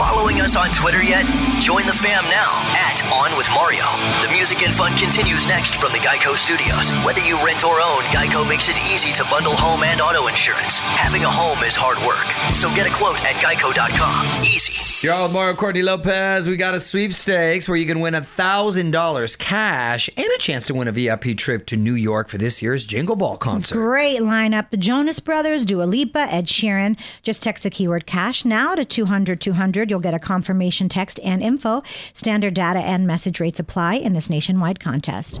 Following 0.00 0.40
us 0.40 0.56
on 0.56 0.70
Twitter 0.70 1.04
yet? 1.04 1.26
Join 1.60 1.84
the 1.84 1.92
fam 1.92 2.24
now 2.24 2.56
at 2.72 3.04
On 3.12 3.36
With 3.36 3.46
Mario. 3.52 3.84
The 4.24 4.32
music 4.32 4.62
and 4.62 4.74
fun 4.74 4.96
continues 4.96 5.46
next 5.46 5.76
from 5.76 5.92
the 5.92 5.98
Geico 5.98 6.38
Studios. 6.38 6.90
Whether 7.04 7.20
you 7.20 7.36
rent 7.44 7.66
or 7.66 7.82
own, 7.82 8.00
Geico 8.04 8.48
makes 8.48 8.70
it 8.70 8.82
easy 8.90 9.12
to 9.12 9.24
bundle 9.24 9.58
home 9.58 9.82
and 9.82 10.00
auto 10.00 10.26
insurance. 10.28 10.78
Having 10.78 11.24
a 11.24 11.30
home 11.30 11.62
is 11.64 11.76
hard 11.76 11.98
work, 11.98 12.32
so 12.54 12.74
get 12.74 12.86
a 12.86 12.90
quote 12.90 13.22
at 13.26 13.36
geico.com. 13.44 14.42
Easy. 14.42 14.89
You're 15.02 15.14
all 15.14 15.30
Mario 15.30 15.54
Courtney 15.54 15.80
Lopez. 15.80 16.46
We 16.46 16.56
got 16.56 16.74
a 16.74 16.80
sweepstakes 16.80 17.66
where 17.66 17.78
you 17.78 17.86
can 17.86 18.00
win 18.00 18.12
$1,000 18.12 19.38
cash 19.38 20.10
and 20.14 20.26
a 20.26 20.38
chance 20.38 20.66
to 20.66 20.74
win 20.74 20.88
a 20.88 20.92
VIP 20.92 21.38
trip 21.38 21.64
to 21.66 21.76
New 21.78 21.94
York 21.94 22.28
for 22.28 22.36
this 22.36 22.60
year's 22.60 22.84
Jingle 22.84 23.16
Ball 23.16 23.38
concert. 23.38 23.76
Great 23.76 24.20
lineup. 24.20 24.68
The 24.68 24.76
Jonas 24.76 25.18
Brothers, 25.18 25.64
Dua 25.64 25.84
Lipa, 25.84 26.20
Ed 26.30 26.48
Sheeran. 26.48 26.98
Just 27.22 27.42
text 27.42 27.62
the 27.62 27.70
keyword 27.70 28.04
cash 28.04 28.44
now 28.44 28.74
to 28.74 28.84
200 28.84 29.40
200. 29.40 29.90
You'll 29.90 30.00
get 30.00 30.12
a 30.12 30.18
confirmation 30.18 30.90
text 30.90 31.18
and 31.24 31.42
info. 31.42 31.82
Standard 32.12 32.52
data 32.52 32.80
and 32.80 33.06
message 33.06 33.40
rates 33.40 33.58
apply 33.58 33.94
in 33.94 34.12
this 34.12 34.28
nationwide 34.28 34.80
contest. 34.80 35.40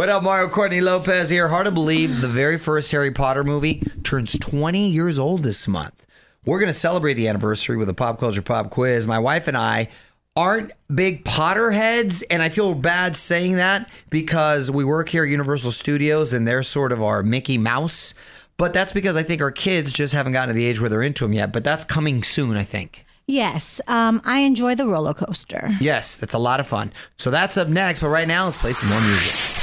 What 0.00 0.08
up, 0.08 0.22
Mario 0.22 0.48
Courtney 0.48 0.80
Lopez 0.80 1.28
here. 1.28 1.46
Hard 1.46 1.66
to 1.66 1.70
believe 1.70 2.22
the 2.22 2.26
very 2.26 2.56
first 2.56 2.90
Harry 2.90 3.10
Potter 3.10 3.44
movie 3.44 3.82
turns 4.02 4.38
20 4.38 4.88
years 4.88 5.18
old 5.18 5.42
this 5.42 5.68
month. 5.68 6.06
We're 6.46 6.58
going 6.58 6.72
to 6.72 6.72
celebrate 6.72 7.14
the 7.14 7.28
anniversary 7.28 7.76
with 7.76 7.86
a 7.90 7.92
pop 7.92 8.18
culture 8.18 8.40
pop 8.40 8.70
quiz. 8.70 9.06
My 9.06 9.18
wife 9.18 9.46
and 9.46 9.58
I 9.58 9.88
aren't 10.34 10.72
big 10.94 11.26
Potter 11.26 11.70
heads, 11.70 12.22
and 12.22 12.42
I 12.42 12.48
feel 12.48 12.74
bad 12.74 13.14
saying 13.14 13.56
that 13.56 13.90
because 14.08 14.70
we 14.70 14.86
work 14.86 15.10
here 15.10 15.24
at 15.24 15.28
Universal 15.28 15.72
Studios 15.72 16.32
and 16.32 16.48
they're 16.48 16.62
sort 16.62 16.92
of 16.92 17.02
our 17.02 17.22
Mickey 17.22 17.58
Mouse. 17.58 18.14
But 18.56 18.72
that's 18.72 18.94
because 18.94 19.16
I 19.16 19.22
think 19.22 19.42
our 19.42 19.52
kids 19.52 19.92
just 19.92 20.14
haven't 20.14 20.32
gotten 20.32 20.48
to 20.48 20.54
the 20.54 20.64
age 20.64 20.80
where 20.80 20.88
they're 20.88 21.02
into 21.02 21.24
them 21.24 21.34
yet. 21.34 21.52
But 21.52 21.62
that's 21.62 21.84
coming 21.84 22.22
soon, 22.22 22.56
I 22.56 22.64
think. 22.64 23.04
Yes, 23.26 23.82
um, 23.86 24.22
I 24.24 24.40
enjoy 24.40 24.76
the 24.76 24.86
roller 24.86 25.12
coaster. 25.12 25.76
Yes, 25.78 26.16
that's 26.16 26.32
a 26.32 26.38
lot 26.38 26.58
of 26.58 26.66
fun. 26.66 26.90
So 27.18 27.30
that's 27.30 27.58
up 27.58 27.68
next, 27.68 28.00
but 28.00 28.08
right 28.08 28.26
now 28.26 28.46
let's 28.46 28.56
play 28.56 28.72
some 28.72 28.88
more 28.88 29.00
music. 29.02 29.59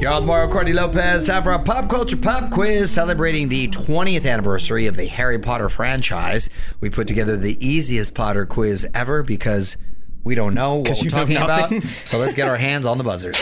You're 0.00 0.12
on 0.12 0.26
Mario 0.26 0.50
Courtney 0.50 0.72
Lopez. 0.72 1.24
Time 1.24 1.42
for 1.42 1.52
a 1.52 1.58
pop 1.58 1.88
culture 1.88 2.16
pop 2.16 2.50
quiz 2.50 2.90
celebrating 2.90 3.48
the 3.48 3.68
20th 3.68 4.30
anniversary 4.30 4.86
of 4.86 4.96
the 4.96 5.06
Harry 5.06 5.38
Potter 5.38 5.68
franchise. 5.68 6.50
We 6.80 6.90
put 6.90 7.06
together 7.06 7.36
the 7.36 7.56
easiest 7.66 8.14
Potter 8.14 8.44
quiz 8.44 8.86
ever 8.94 9.22
because 9.22 9.76
we 10.22 10.34
don't 10.34 10.54
know 10.54 10.76
what 10.76 10.98
we're 11.02 11.08
talking 11.08 11.36
about. 11.36 11.72
So 12.04 12.18
let's 12.18 12.34
get 12.34 12.48
our 12.48 12.56
hands 12.58 12.86
on 12.86 12.98
the 12.98 13.04
buzzers. 13.04 13.36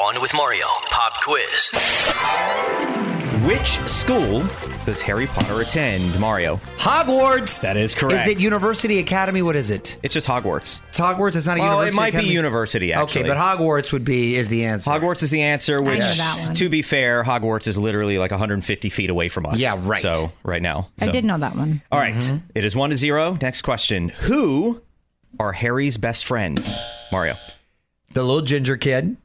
On 0.00 0.20
with 0.20 0.32
Mario. 0.34 0.66
Pop 0.90 1.14
quiz. 1.22 1.70
Which 3.44 3.78
school 3.88 4.42
does 4.86 5.02
Harry 5.02 5.26
Potter 5.26 5.60
attend, 5.60 6.18
Mario? 6.18 6.56
Hogwarts. 6.78 7.60
That 7.60 7.76
is 7.76 7.94
correct. 7.94 8.14
Is 8.14 8.26
it 8.28 8.40
University 8.40 8.98
Academy? 9.00 9.42
What 9.42 9.54
is 9.54 9.68
it? 9.70 9.98
It's 10.02 10.14
just 10.14 10.26
Hogwarts. 10.26 10.80
It's 10.88 10.98
Hogwarts. 10.98 11.36
It's 11.36 11.44
not 11.46 11.58
a 11.58 11.60
Well, 11.60 11.70
university. 11.84 11.94
it 11.94 12.00
might 12.00 12.08
academy? 12.08 12.28
be 12.30 12.34
university, 12.34 12.92
actually. 12.94 13.20
Okay, 13.22 13.28
but 13.28 13.36
Hogwarts 13.36 13.92
would 13.92 14.04
be 14.04 14.36
is 14.36 14.48
the 14.48 14.64
answer. 14.64 14.90
Hogwarts 14.90 15.22
is 15.22 15.30
the 15.30 15.42
answer, 15.42 15.82
which, 15.82 15.98
know 15.98 16.54
to 16.54 16.68
be 16.70 16.80
fair, 16.80 17.22
Hogwarts 17.22 17.68
is 17.68 17.76
literally 17.78 18.16
like 18.16 18.30
150 18.30 18.88
feet 18.88 19.10
away 19.10 19.28
from 19.28 19.44
us. 19.44 19.60
Yeah, 19.60 19.76
right. 19.78 20.00
So, 20.00 20.32
right 20.42 20.62
now. 20.62 20.88
I 21.02 21.08
did 21.08 21.26
know 21.26 21.36
that 21.36 21.54
one. 21.54 21.82
All 21.92 21.98
right. 22.00 22.14
Mm-hmm. 22.14 22.36
It 22.54 22.64
is 22.64 22.74
one 22.74 22.90
to 22.90 22.96
zero. 22.96 23.36
Next 23.42 23.60
question. 23.62 24.08
Who 24.20 24.80
are 25.38 25.52
Harry's 25.52 25.98
best 25.98 26.24
friends? 26.24 26.78
Mario. 27.12 27.36
The 28.14 28.22
little 28.22 28.42
ginger 28.42 28.78
kid. 28.78 29.18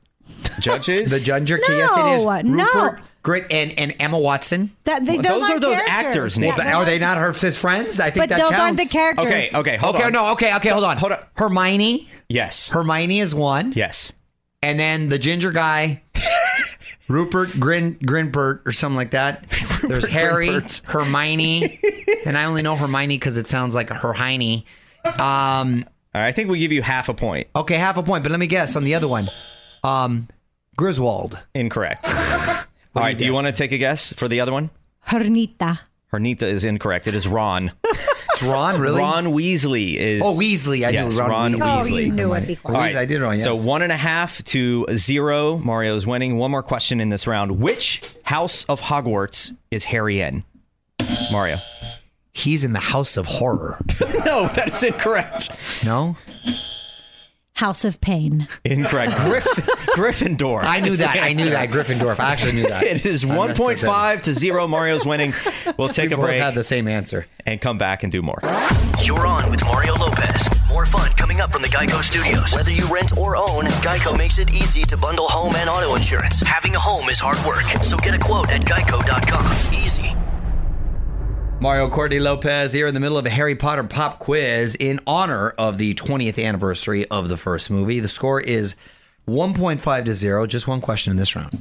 Judges? 0.60 1.10
The 1.12 1.20
ginger 1.22 1.58
kid. 1.58 1.78
Yes, 1.78 1.98
it 1.98 2.06
is. 2.18 2.24
No, 2.24 2.42
no. 2.66 2.98
Rupert 3.24 3.50
Grit 3.50 3.52
and, 3.52 3.78
and 3.80 3.96
Emma 4.00 4.18
Watson. 4.20 4.76
That 4.86 5.06
they, 5.06 5.18
those, 5.18 5.26
those 5.42 5.50
aren't 5.50 5.62
those 5.62 5.76
characters. 5.82 6.38
actors, 6.38 6.38
Yeah, 6.38 6.56
Nick. 6.56 6.66
Are 6.76 6.86
they 6.86 7.00
not 7.00 7.18
her 7.18 7.32
his 7.34 7.58
friends? 7.58 8.00
I 8.00 8.10
think 8.12 8.24
But 8.24 8.30
that 8.30 8.40
those 8.40 8.52
counts. 8.52 8.60
aren't 8.62 8.78
the 8.78 8.86
characters. 8.86 9.26
okay, 9.26 9.50
okay, 9.54 9.78
hold 9.78 9.96
okay, 9.96 10.06
on. 10.06 10.14
no, 10.14 10.32
okay, 10.34 10.56
okay, 10.56 10.70
hold 10.70 10.84
on. 10.84 10.98
hold 10.98 11.12
on. 11.12 11.20
Hermione. 11.36 12.08
Yes. 12.30 12.70
Hermione 12.70 13.20
is 13.20 13.34
one. 13.36 13.74
yes. 13.76 14.12
And 14.62 14.80
then 14.80 15.08
the 15.10 15.18
ginger 15.18 15.52
guy, 15.52 16.02
Rupert 17.08 17.60
Grin 17.60 17.96
Grinpert 17.96 18.66
or 18.66 18.72
something 18.72 18.98
like 18.98 19.12
that. 19.12 19.46
There's 19.88 20.06
Harry, 20.08 20.50
Grinpert. 20.50 20.82
Hermione, 20.86 21.80
and 22.26 22.38
I 22.38 22.44
only 22.46 22.62
know 22.62 22.76
Hermione 22.76 23.16
because 23.18 23.38
it 23.38 23.48
sounds 23.48 23.74
like 23.74 23.90
Hermione. 23.90 24.66
Um, 25.06 25.14
All 25.18 26.22
right, 26.22 26.28
I 26.28 26.32
think 26.34 26.50
we 26.50 26.60
give 26.60 26.72
you 26.74 26.82
half 26.82 27.08
a 27.10 27.14
point. 27.14 27.48
okay, 27.56 27.76
half 27.76 27.96
a 27.98 28.04
point, 28.04 28.24
but 28.24 28.32
let 28.32 28.40
me 28.40 28.48
guess 28.48 28.76
on 28.76 28.84
the 28.84 28.96
other 28.96 29.08
one. 29.08 29.30
Um, 29.84 30.28
Griswold. 30.76 31.42
Incorrect. 31.56 32.06
All 32.96 33.04
right, 33.04 33.18
do 33.18 33.26
you 33.26 33.32
guess? 33.32 33.44
want 33.44 33.48
to 33.48 33.54
take 33.54 33.72
a 33.72 33.78
guess 33.78 34.14
for 34.14 34.28
the 34.28 34.40
other 34.40 34.52
one? 34.52 34.70
Hernita. 35.08 35.80
Hernita 36.12 36.44
is 36.44 36.66
incorrect. 36.66 37.08
It 37.08 37.16
is 37.16 37.28
Ron. 37.28 37.72
It's 38.40 38.48
Ron, 38.48 38.80
really? 38.80 39.02
Ron 39.02 39.26
Weasley 39.28 39.96
is. 39.96 40.22
Oh, 40.24 40.34
Weasley. 40.34 40.88
I 40.88 40.92
yes, 40.92 41.14
knew 41.14 41.20
Ron, 41.20 41.30
Ron 41.30 41.54
Weasley. 41.56 41.92
Oh, 41.92 41.98
you 41.98 42.12
knew 42.14 42.34
it 42.34 42.48
before. 42.48 42.74
All 42.74 42.80
right. 42.80 42.96
I 42.96 43.06
did 43.06 43.20
Ron, 43.20 43.34
yes. 43.34 43.44
So 43.44 43.58
one 43.58 43.82
and 43.82 43.92
a 43.92 43.98
half 43.98 44.42
to 44.46 44.86
zero. 44.94 45.58
Mario's 45.58 46.08
winning. 46.08 46.38
One 46.38 46.50
more 46.52 46.64
question 46.64 47.02
in 47.02 47.10
this 47.10 47.28
round. 47.28 47.60
Which 47.60 48.02
house 48.24 48.64
of 48.66 48.80
Hogwarts 48.80 49.58
is 49.72 49.86
Harry 49.86 50.22
in? 50.22 50.46
Mario. 51.32 51.58
He's 52.32 52.64
in 52.64 52.72
the 52.72 52.80
House 52.80 53.18
of 53.18 53.26
Horror. 53.26 53.78
no, 54.26 54.48
that 54.48 54.70
is 54.72 54.84
incorrect. 54.84 55.50
No? 55.84 56.16
House 57.60 57.84
of 57.84 58.00
Pain. 58.00 58.48
Incorrect. 58.64 59.18
Griff- 59.18 59.44
Gryffindor. 59.98 60.62
I 60.64 60.80
knew 60.80 60.96
that. 60.96 61.18
I 61.22 61.34
knew 61.34 61.50
that. 61.50 61.68
Gryffindor. 61.68 62.18
I 62.18 62.32
actually 62.32 62.54
knew 62.54 62.68
that. 62.70 62.84
It 62.90 63.06
is 63.06 63.26
I 63.26 63.28
messed 63.48 63.60
up 63.60 63.68
1.5 63.68 64.22
to 64.24 64.34
0. 64.34 64.68
Mario's 64.68 65.06
winning. 65.06 65.34
We'll 65.78 65.90
take 66.00 66.08
We 66.10 66.14
a 66.14 66.18
both 66.18 66.26
break 66.28 66.42
had 66.42 66.56
the 66.56 66.64
same 66.64 66.88
answer. 66.88 67.26
and 67.46 67.60
come 67.60 67.78
back 67.78 68.04
and 68.04 68.12
do 68.14 68.22
more. 68.22 68.40
You're 69.04 69.28
on 69.28 69.50
with 69.50 69.62
Mario 69.66 69.94
Lopez. 69.96 70.48
More 70.70 70.86
fun 70.86 71.12
coming 71.18 71.42
up 71.42 71.52
from 71.52 71.62
the 71.62 71.68
Geico 71.68 72.02
Studios. 72.02 72.56
Whether 72.56 72.72
you 72.72 72.86
rent 72.88 73.18
or 73.18 73.36
own, 73.36 73.66
Geico 73.84 74.18
makes 74.18 74.40
it 74.40 74.54
easy 74.56 74.84
to 74.84 74.96
bundle 74.96 75.28
home 75.28 75.54
and 75.58 75.70
auto 75.70 75.96
insurance. 75.96 76.40
Having 76.40 76.76
a 76.76 76.80
home 76.80 77.10
is 77.10 77.20
hard 77.20 77.44
work, 77.46 77.64
so 77.84 77.98
get 77.98 78.16
a 78.16 78.20
quote 78.20 78.50
at 78.52 78.62
geico.com. 78.62 79.74
Easy. 79.74 80.16
Mario 81.62 81.90
Courtney 81.90 82.20
Lopez 82.20 82.72
here 82.72 82.88
in 82.88 82.94
the 82.94 83.02
middle 83.02 83.18
of 83.18 83.26
a 83.26 83.30
Harry 83.30 83.54
Potter 83.54 83.84
pop 83.84 84.18
quiz 84.20 84.76
in 84.80 84.98
honor 85.06 85.50
of 85.58 85.78
the 85.78 85.94
20th 85.94 86.42
anniversary 86.42 87.06
of 87.08 87.28
the 87.28 87.36
first 87.36 87.70
movie. 87.70 88.00
The 88.00 88.08
score 88.08 88.40
is 88.40 88.76
1.5 89.28 90.06
to 90.06 90.14
0. 90.14 90.48
Just 90.48 90.70
one 90.70 90.80
question 90.80 91.12
in 91.12 91.18
this 91.18 91.36
round. 91.36 91.54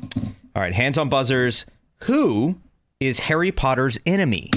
All 0.55 0.63
right, 0.63 0.73
hands 0.73 0.99
on 0.99 1.09
buzzers. 1.09 1.67
Who 2.03 2.61
is 3.01 3.19
Harry 3.19 3.51
Potter's 3.51 3.99
enemy? 4.07 4.53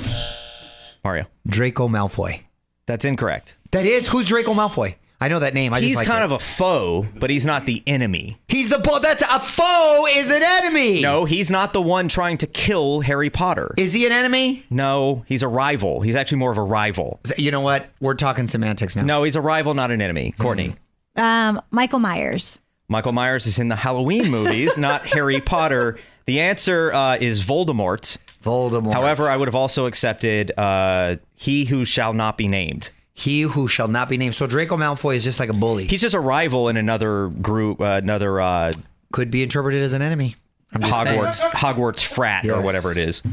Mario. 1.03 1.25
Draco 1.47 1.87
Malfoy. 1.87 2.41
That's 2.85 3.03
incorrect. 3.03 3.55
That 3.71 3.87
is 3.87 4.07
who's 4.07 4.27
Draco 4.27 4.53
Malfoy? 4.53 4.93
I 5.21 5.27
know 5.27 5.37
that 5.37 5.53
name. 5.53 5.71
I 5.71 5.79
he's 5.81 5.91
just 5.91 6.01
like 6.01 6.07
kind 6.07 6.23
it. 6.23 6.25
of 6.25 6.31
a 6.31 6.39
foe, 6.39 7.05
but 7.15 7.29
he's 7.29 7.45
not 7.45 7.67
the 7.67 7.83
enemy. 7.85 8.37
He's 8.47 8.69
the 8.69 8.79
bo- 8.79 8.97
that's 8.99 9.21
a 9.21 9.39
foe 9.39 10.07
is 10.09 10.31
an 10.31 10.41
enemy. 10.43 11.01
No, 11.01 11.25
he's 11.25 11.51
not 11.51 11.73
the 11.73 11.81
one 11.81 12.07
trying 12.07 12.39
to 12.39 12.47
kill 12.47 13.01
Harry 13.01 13.29
Potter. 13.29 13.71
Is 13.77 13.93
he 13.93 14.07
an 14.07 14.11
enemy? 14.11 14.65
no, 14.71 15.23
he's 15.27 15.43
a 15.43 15.47
rival. 15.47 16.01
He's 16.01 16.15
actually 16.15 16.39
more 16.39 16.51
of 16.51 16.57
a 16.57 16.63
rival. 16.63 17.19
You 17.37 17.51
know 17.51 17.61
what? 17.61 17.87
We're 17.99 18.15
talking 18.15 18.47
semantics 18.47 18.95
now. 18.95 19.03
No, 19.03 19.21
he's 19.23 19.35
a 19.35 19.41
rival, 19.41 19.75
not 19.75 19.91
an 19.91 20.01
enemy. 20.01 20.33
Courtney. 20.39 20.73
Um, 21.15 21.61
Michael 21.69 21.99
Myers. 21.99 22.57
Michael 22.87 23.11
Myers 23.11 23.45
is 23.45 23.59
in 23.59 23.67
the 23.67 23.75
Halloween 23.75 24.29
movies, 24.31 24.75
not 24.79 25.05
Harry 25.05 25.39
Potter. 25.39 25.97
The 26.25 26.39
answer 26.41 26.91
uh, 26.93 27.17
is 27.21 27.43
Voldemort. 27.45 28.17
Voldemort. 28.43 28.93
However, 28.93 29.29
I 29.29 29.37
would 29.37 29.47
have 29.47 29.55
also 29.55 29.85
accepted 29.85 30.51
uh, 30.57 31.17
He 31.35 31.65
Who 31.65 31.85
Shall 31.85 32.13
Not 32.13 32.37
Be 32.37 32.47
Named. 32.47 32.89
He 33.21 33.41
who 33.41 33.67
shall 33.67 33.87
not 33.87 34.09
be 34.09 34.17
named. 34.17 34.35
So 34.35 34.47
Draco 34.47 34.77
Malfoy 34.77 35.15
is 35.15 35.23
just 35.23 35.39
like 35.39 35.49
a 35.49 35.53
bully. 35.53 35.87
He's 35.87 36.01
just 36.01 36.15
a 36.15 36.19
rival 36.19 36.69
in 36.69 36.77
another 36.77 37.27
group, 37.27 37.79
uh, 37.81 37.99
another 38.03 38.41
uh, 38.41 38.71
could 39.11 39.31
be 39.31 39.43
interpreted 39.43 39.81
as 39.81 39.93
an 39.93 40.01
enemy. 40.01 40.35
I'm 40.73 40.81
just 40.81 41.05
Hogwarts 41.05 41.35
saying. 41.35 41.53
Hogwarts 41.53 42.03
frat 42.03 42.45
or 42.47 42.61
whatever 42.61 42.91
it 42.91 42.97
is. 42.97 43.23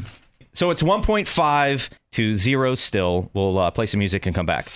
So 0.53 0.71
it's 0.71 0.83
1.5 0.83 1.91
to 2.13 2.35
0 2.35 2.75
still. 2.75 3.31
We'll 3.33 3.59
uh, 3.59 3.71
play 3.71 3.87
some 3.87 3.99
music 3.99 4.27
and 4.27 4.35
come 4.35 4.47
back. 4.47 4.69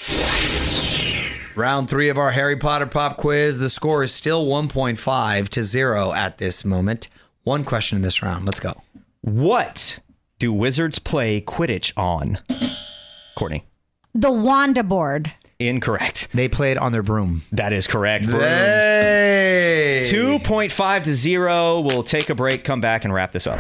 Round 1.57 1.91
three 1.91 2.09
of 2.09 2.17
our 2.19 2.31
Harry 2.31 2.57
Potter 2.57 2.87
pop 2.87 3.17
quiz. 3.17 3.59
The 3.59 3.69
score 3.69 4.03
is 4.03 4.15
still 4.15 4.47
1.5 4.47 5.49
to 5.51 5.63
0 5.63 6.13
at 6.13 6.39
this 6.39 6.65
moment. 6.65 7.09
One 7.43 7.65
question 7.65 7.97
in 7.97 8.03
this 8.03 8.23
round. 8.23 8.47
Let's 8.47 8.61
go. 8.61 8.81
What 9.21 9.99
do 10.39 10.53
wizards 10.53 10.99
play 10.99 11.41
Quidditch 11.41 11.93
on? 11.97 12.39
Courtney. 13.37 13.65
The 14.15 14.31
Wanda 14.31 14.83
board. 14.83 15.33
Incorrect. 15.59 16.29
They 16.35 16.49
played 16.49 16.77
on 16.77 16.93
their 16.93 17.03
broom. 17.03 17.43
That 17.53 17.73
is 17.73 17.87
correct. 17.87 18.27
Brooms. 18.27 18.43
Hey! 18.43 20.01
2.5 20.03 21.03
to 21.05 21.15
0. 21.15 21.81
We'll 21.81 22.03
take 22.03 22.29
a 22.29 22.35
break, 22.35 22.63
come 22.65 22.81
back, 22.81 23.05
and 23.05 23.15
wrap 23.15 23.33
this 23.33 23.47
up. 23.47 23.59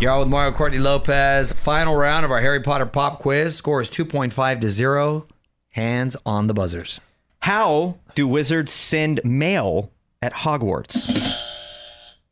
You're 0.00 0.12
on 0.12 0.20
with 0.20 0.28
Mario 0.28 0.52
Courtney 0.52 0.78
Lopez. 0.78 1.52
Final 1.52 1.94
round 1.94 2.24
of 2.24 2.30
our 2.30 2.40
Harry 2.40 2.62
Potter 2.62 2.86
pop 2.86 3.18
quiz. 3.18 3.54
Score 3.54 3.82
is 3.82 3.90
2.5 3.90 4.60
to 4.60 4.70
0. 4.70 5.26
Hands 5.70 6.16
on 6.24 6.46
the 6.46 6.54
buzzers. 6.54 7.02
How 7.40 7.98
do 8.14 8.26
wizards 8.26 8.72
send 8.72 9.20
mail 9.24 9.90
at 10.22 10.32
Hogwarts? 10.32 11.36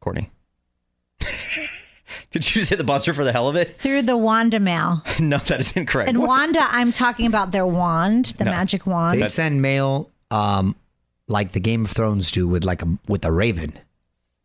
Courtney. 0.01 0.31
Did 2.31 2.47
you 2.55 2.61
just 2.61 2.71
hit 2.71 2.77
the 2.77 2.85
buzzer 2.85 3.15
for 3.15 3.25
the 3.25 3.33
hell 3.33 3.49
of 3.49 3.57
it? 3.57 3.75
Through 3.77 4.03
the 4.03 4.17
Wanda 4.17 4.61
mail. 4.61 5.03
No, 5.21 5.39
that 5.39 5.61
is 5.61 5.73
incorrect. 5.73 6.09
And 6.11 6.23
Wanda, 6.23 6.61
I'm 6.71 6.93
talking 6.93 7.27
about 7.27 7.51
their 7.53 7.67
wand, 7.67 8.35
the 8.39 8.45
No. 8.45 8.51
magic 8.51 8.87
wand. 8.87 9.21
They 9.21 9.27
send 9.27 9.63
mail 9.63 10.11
um, 10.31 10.77
like 11.27 11.53
the 11.53 11.61
Game 11.61 11.85
of 11.85 11.91
Thrones 11.91 12.31
do 12.31 12.47
with 12.49 12.65
like 12.65 12.83
a 12.83 12.89
with 13.09 13.25
a 13.25 13.33
raven. 13.33 13.79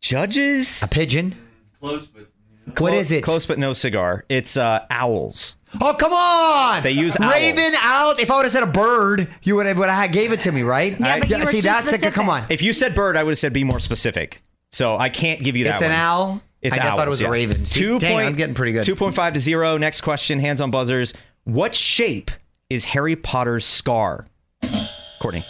Judges? 0.00 0.82
A 0.82 0.88
pigeon? 0.88 1.34
Close, 1.80 2.06
but 2.06 2.26
What 2.80 2.92
is 2.94 3.10
it? 3.12 3.22
Close 3.22 3.46
but 3.46 3.58
no 3.58 3.72
cigar. 3.72 4.24
It's 4.28 4.56
uh, 4.56 4.84
owls. 4.90 5.56
Oh 5.80 5.94
come 5.98 6.12
on! 6.12 6.82
They 6.82 6.92
use 6.92 7.16
Raven 7.18 7.64
owls. 7.82 8.14
out. 8.16 8.20
If 8.20 8.30
I 8.30 8.36
would 8.36 8.44
have 8.44 8.52
said 8.52 8.62
a 8.62 8.66
bird, 8.66 9.28
you 9.42 9.56
would 9.56 9.66
have, 9.66 9.76
would 9.78 9.88
have 9.88 10.12
gave 10.12 10.30
it 10.32 10.40
to 10.40 10.52
me, 10.52 10.62
right? 10.62 10.98
Yeah, 11.00 11.18
but 11.18 11.28
you 11.28 11.38
were 11.38 11.46
see 11.46 11.58
too 11.60 11.66
that's 11.66 11.90
like 11.90 12.04
a, 12.04 12.10
come 12.12 12.28
on. 12.30 12.44
If 12.48 12.62
you 12.62 12.72
said 12.72 12.94
bird, 12.94 13.16
I 13.16 13.24
would 13.24 13.32
have 13.32 13.38
said 13.38 13.52
be 13.52 13.64
more 13.64 13.80
specific. 13.80 14.40
So 14.70 14.96
I 14.96 15.08
can't 15.08 15.40
give 15.42 15.56
you 15.56 15.64
that 15.64 15.74
It's 15.74 15.82
an 15.82 15.90
one. 15.90 15.98
owl. 15.98 16.42
It's 16.64 16.78
I 16.78 16.88
owls, 16.88 16.98
thought 16.98 17.06
it 17.06 17.10
was 17.10 17.20
a 17.20 17.24
yes. 17.24 17.30
raven. 17.32 17.64
See, 17.66 17.80
Two 17.80 17.98
dang, 17.98 18.14
point- 18.14 18.26
I'm 18.26 18.34
getting 18.34 18.54
pretty 18.54 18.72
good. 18.72 18.84
2.5 18.84 19.34
to 19.34 19.38
0. 19.40 19.76
Next 19.76 20.00
question, 20.00 20.38
hands 20.40 20.60
on 20.60 20.70
buzzers. 20.70 21.12
What 21.44 21.74
shape 21.76 22.30
is 22.70 22.86
Harry 22.86 23.16
Potter's 23.16 23.66
scar? 23.66 24.26
Courtney. 25.20 25.44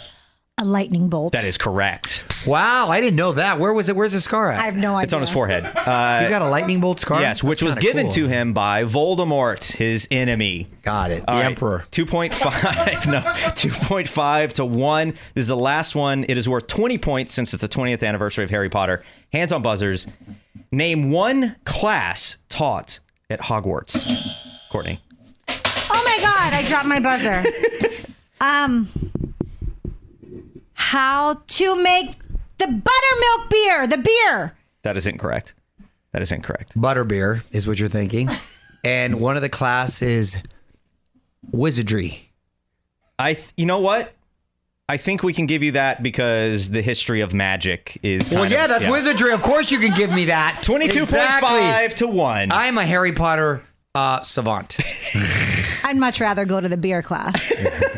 A 0.57 0.63
lightning 0.63 1.09
bolt. 1.09 1.33
That 1.33 1.43
is 1.43 1.57
correct. 1.57 2.23
Wow, 2.47 2.87
I 2.89 3.01
didn't 3.01 3.17
know 3.17 3.33
that. 3.33 3.59
Where 3.59 3.73
was 3.73 3.89
it? 3.89 3.95
Where's 3.95 4.13
the 4.13 4.21
scar 4.21 4.51
at? 4.51 4.59
I 4.59 4.63
have 4.63 4.77
no 4.77 4.95
idea. 4.95 5.03
It's 5.03 5.13
on 5.13 5.19
his 5.19 5.29
forehead. 5.29 5.65
Uh, 5.65 6.19
He's 6.21 6.29
got 6.29 6.41
a 6.41 6.47
lightning 6.47 6.79
bolt 6.79 7.01
scar. 7.01 7.19
yes, 7.19 7.43
which 7.43 7.59
That's 7.59 7.75
was 7.75 7.83
given 7.83 8.03
cool. 8.03 8.11
to 8.11 8.27
him 8.27 8.53
by 8.53 8.83
Voldemort, 8.85 9.73
his 9.73 10.07
enemy. 10.11 10.69
Got 10.83 11.11
it. 11.11 11.25
The 11.25 11.29
All 11.31 11.37
right, 11.39 11.45
emperor. 11.45 11.83
2.5. 11.91 13.05
No, 13.11 13.19
2.5 13.21 14.51
to 14.53 14.65
1. 14.65 15.09
This 15.09 15.21
is 15.35 15.47
the 15.49 15.57
last 15.57 15.93
one. 15.93 16.23
It 16.29 16.37
is 16.37 16.47
worth 16.47 16.67
20 16.67 16.97
points 16.99 17.33
since 17.33 17.53
it's 17.53 17.61
the 17.61 17.67
20th 17.67 18.07
anniversary 18.07 18.43
of 18.45 18.49
Harry 18.49 18.69
Potter. 18.69 19.03
Hands 19.33 19.51
on 19.51 19.61
buzzers. 19.61 20.07
Name 20.71 21.11
one 21.11 21.55
class 21.65 22.37
taught 22.47 22.99
at 23.29 23.41
Hogwarts. 23.41 24.07
Courtney. 24.71 25.01
Oh 25.49 26.01
my 26.05 26.17
god, 26.21 26.53
I 26.53 26.63
dropped 26.67 26.87
my 26.87 26.99
buzzer. 26.99 27.43
um, 28.41 28.87
how 30.95 31.41
to 31.45 31.83
make 31.83 32.11
the 32.57 32.67
buttermilk 32.67 33.49
beer? 33.49 33.85
The 33.85 33.97
beer. 33.97 34.55
That 34.83 34.95
is 34.95 35.07
incorrect. 35.07 35.53
That 36.13 36.21
is 36.21 36.31
incorrect. 36.31 36.79
Butterbeer 36.79 37.45
is 37.53 37.67
what 37.67 37.81
you're 37.81 37.89
thinking. 37.89 38.29
and 38.85 39.19
one 39.19 39.35
of 39.35 39.41
the 39.41 39.49
class 39.49 40.01
is 40.01 40.37
wizardry. 41.51 42.31
I, 43.19 43.33
th- 43.33 43.51
you 43.57 43.65
know 43.65 43.79
what? 43.79 44.13
I 44.87 44.95
think 44.95 45.21
we 45.21 45.33
can 45.33 45.47
give 45.47 45.63
you 45.63 45.73
that 45.73 46.01
because 46.01 46.71
the 46.71 46.81
history 46.81 47.19
of 47.19 47.33
magic 47.33 47.97
is. 48.01 48.31
Well, 48.31 48.49
yeah, 48.49 48.63
of- 48.63 48.69
that's 48.69 48.85
wizardry. 48.89 49.33
Of 49.33 49.41
course, 49.41 49.71
you 49.71 49.79
can 49.79 49.93
give 49.95 50.13
me 50.13 50.25
that. 50.25 50.61
22.5 50.63 51.93
to 51.95 52.07
1. 52.07 52.51
I'm 52.53 52.77
a 52.77 52.85
Harry 52.85 53.11
Potter 53.11 53.61
uh, 53.95 54.21
savant. 54.21 54.77
I'd 55.83 55.97
much 55.97 56.21
rather 56.21 56.45
go 56.45 56.61
to 56.61 56.69
the 56.69 56.77
beer 56.77 57.01
class. 57.01 57.51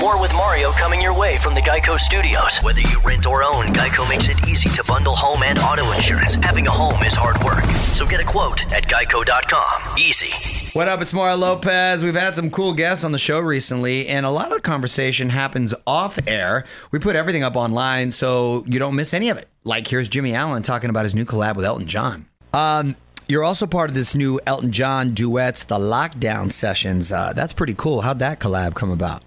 More 0.00 0.20
with 0.20 0.34
Mario 0.34 0.70
coming 0.72 1.00
your 1.00 1.16
way 1.16 1.38
from 1.38 1.54
the 1.54 1.60
Geico 1.60 1.98
Studios. 1.98 2.58
Whether 2.58 2.80
you 2.80 3.00
rent 3.02 3.26
or 3.26 3.44
own, 3.44 3.66
Geico 3.72 4.08
makes 4.08 4.28
it 4.28 4.36
easy 4.48 4.68
to 4.70 4.84
bundle 4.84 5.14
home 5.14 5.42
and 5.44 5.58
auto 5.58 5.90
insurance. 5.92 6.34
Having 6.34 6.66
a 6.66 6.70
home 6.70 7.00
is 7.04 7.14
hard 7.14 7.42
work. 7.44 7.64
So 7.94 8.04
get 8.04 8.20
a 8.20 8.24
quote 8.24 8.70
at 8.72 8.88
geico.com. 8.88 9.96
Easy. 9.98 10.70
What 10.76 10.88
up? 10.88 11.00
It's 11.00 11.14
Mario 11.14 11.36
Lopez. 11.36 12.04
We've 12.04 12.14
had 12.14 12.34
some 12.34 12.50
cool 12.50 12.72
guests 12.72 13.04
on 13.04 13.12
the 13.12 13.18
show 13.18 13.38
recently, 13.38 14.08
and 14.08 14.26
a 14.26 14.30
lot 14.30 14.50
of 14.50 14.56
the 14.56 14.62
conversation 14.62 15.30
happens 15.30 15.74
off 15.86 16.18
air. 16.26 16.64
We 16.90 16.98
put 16.98 17.14
everything 17.14 17.44
up 17.44 17.54
online 17.54 18.10
so 18.10 18.64
you 18.66 18.80
don't 18.80 18.96
miss 18.96 19.14
any 19.14 19.28
of 19.30 19.38
it. 19.38 19.48
Like 19.62 19.86
here's 19.86 20.08
Jimmy 20.08 20.34
Allen 20.34 20.64
talking 20.64 20.90
about 20.90 21.04
his 21.04 21.14
new 21.14 21.24
collab 21.24 21.54
with 21.54 21.64
Elton 21.64 21.86
John. 21.86 22.26
Um, 22.52 22.96
you're 23.28 23.44
also 23.44 23.66
part 23.66 23.90
of 23.90 23.94
this 23.94 24.16
new 24.16 24.40
Elton 24.44 24.72
John 24.72 25.14
duets, 25.14 25.64
the 25.64 25.78
Lockdown 25.78 26.50
Sessions. 26.50 27.12
Uh, 27.12 27.32
that's 27.32 27.52
pretty 27.52 27.74
cool. 27.74 28.00
How'd 28.00 28.18
that 28.18 28.40
collab 28.40 28.74
come 28.74 28.90
about? 28.90 29.22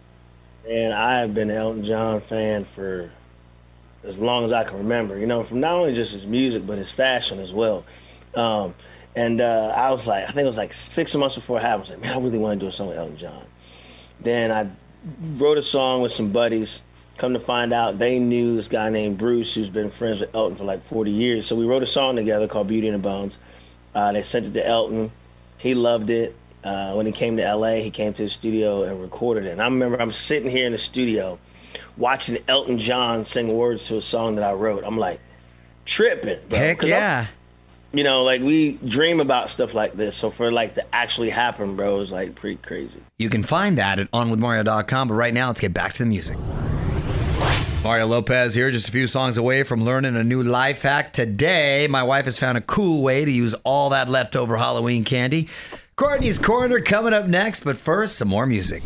And 0.70 0.94
I 0.94 1.20
have 1.20 1.34
been 1.34 1.50
an 1.50 1.58
Elton 1.58 1.84
John 1.84 2.20
fan 2.20 2.66
for 2.66 3.10
as 4.04 4.20
long 4.20 4.46
as 4.46 4.54
I 4.54 4.64
can 4.64 4.78
remember. 4.78 5.18
You 5.18 5.28
know, 5.28 5.44
from 5.44 5.60
not 5.60 5.74
only 5.74 5.94
just 5.94 6.12
his 6.12 6.26
music, 6.26 6.66
but 6.66 6.78
his 6.78 6.92
fashion 6.92 7.40
as 7.40 7.54
well. 7.54 7.86
Um, 8.36 8.76
and 9.16 9.42
uh, 9.42 9.74
I 9.76 9.92
was 9.92 10.08
like, 10.08 10.24
I 10.24 10.28
think 10.28 10.44
it 10.44 10.48
was 10.48 10.58
like 10.58 10.74
six 10.74 11.16
months 11.16 11.36
before 11.36 11.58
it 11.58 11.62
happened. 11.62 11.80
I 11.80 11.82
was 11.82 11.90
like, 11.90 12.02
man, 12.02 12.14
I 12.14 12.20
really 12.20 12.38
want 12.38 12.60
to 12.60 12.66
do 12.66 12.70
a 12.70 12.72
song 12.72 12.90
with 12.90 12.98
Elton 12.98 13.18
John. 13.18 13.44
Then 14.20 14.52
I 14.52 14.70
wrote 15.38 15.58
a 15.58 15.62
song 15.64 16.02
with 16.02 16.12
some 16.12 16.32
buddies. 16.32 16.84
Come 17.18 17.34
to 17.34 17.40
find 17.40 17.74
out, 17.74 17.98
they 17.98 18.20
knew 18.20 18.56
this 18.56 18.68
guy 18.68 18.92
named 18.92 19.18
Bruce, 19.18 19.56
who's 19.56 19.72
been 19.72 19.90
friends 19.90 20.20
with 20.20 20.36
Elton 20.36 20.56
for 20.56 20.66
like 20.66 20.84
40 20.84 21.10
years. 21.10 21.48
So 21.48 21.56
we 21.56 21.66
wrote 21.66 21.82
a 21.82 21.88
song 21.88 22.16
together 22.16 22.48
called 22.48 22.68
Beauty 22.68 22.88
and 22.88 22.94
the 22.94 23.00
Bones. 23.00 23.40
Uh, 23.96 24.12
they 24.12 24.22
sent 24.22 24.46
it 24.46 24.54
to 24.54 24.68
Elton. 24.68 25.12
He 25.58 25.74
loved 25.74 26.12
it. 26.12 26.36
Uh, 26.64 26.94
when 26.94 27.06
he 27.06 27.12
came 27.12 27.38
to 27.38 27.56
LA, 27.56 27.76
he 27.76 27.90
came 27.92 28.14
to 28.14 28.24
the 28.24 28.30
studio 28.30 28.84
and 28.84 29.02
recorded 29.02 29.46
it. 29.46 29.52
And 29.52 29.62
I 29.62 29.66
remember 29.66 30.02
I'm 30.02 30.12
sitting 30.12 30.50
here 30.50 30.66
in 30.66 30.72
the 30.74 30.78
studio 30.78 31.40
watching 31.98 32.38
Elton 32.48 32.78
John 32.78 33.24
sing 33.26 33.56
words 33.56 33.88
to 33.88 33.98
a 33.98 34.02
song 34.02 34.36
that 34.36 34.44
I 34.50 34.54
wrote. 34.54 34.84
I'm 34.86 34.98
like 34.98 35.20
tripping. 35.86 36.40
Bro. 36.50 36.58
Heck 36.60 36.80
'Cause 36.80 36.92
I'm- 36.92 37.00
yeah. 37.00 37.26
you 37.94 38.04
know, 38.04 38.24
like 38.24 38.42
we 38.42 38.74
dream 38.86 39.20
about 39.22 39.50
stuff 39.50 39.74
like 39.74 39.94
this. 39.94 40.16
So 40.18 40.30
for 40.30 40.52
like 40.52 40.74
to 40.74 40.84
actually 40.94 41.30
happen, 41.30 41.76
bro, 41.78 42.00
is 42.02 42.12
like 42.12 42.36
pretty 42.36 42.58
crazy. 42.58 43.00
You 43.18 43.30
can 43.30 43.44
find 43.44 43.78
that 43.78 44.00
at 44.00 44.12
onwithmario.com. 44.12 45.08
But 45.08 45.14
right 45.14 45.34
now, 45.34 45.48
let's 45.48 45.62
get 45.62 45.74
back 45.74 45.94
to 45.94 46.04
the 46.04 46.10
music. 46.10 46.38
Mario 47.84 48.08
Lopez 48.08 48.54
here, 48.54 48.70
just 48.72 48.90
a 48.90 48.92
few 48.92 49.08
songs 49.08 49.38
away 49.38 49.64
from 49.64 49.86
learning 49.86 50.18
a 50.18 50.24
new 50.24 50.44
life 50.44 50.82
hack. 50.82 51.14
Today, 51.14 51.88
my 51.90 52.04
wife 52.04 52.26
has 52.26 52.38
found 52.38 52.58
a 52.58 52.62
cool 52.62 53.02
way 53.02 53.24
to 53.24 53.32
use 53.32 53.54
all 53.64 53.92
that 53.92 54.10
leftover 54.10 54.58
Halloween 54.58 55.06
candy. 55.06 55.48
Courtney's 55.98 56.38
Corner 56.38 56.80
coming 56.80 57.12
up 57.12 57.26
next, 57.26 57.64
but 57.64 57.76
first, 57.76 58.18
some 58.20 58.28
more 58.28 58.46
music. 58.46 58.84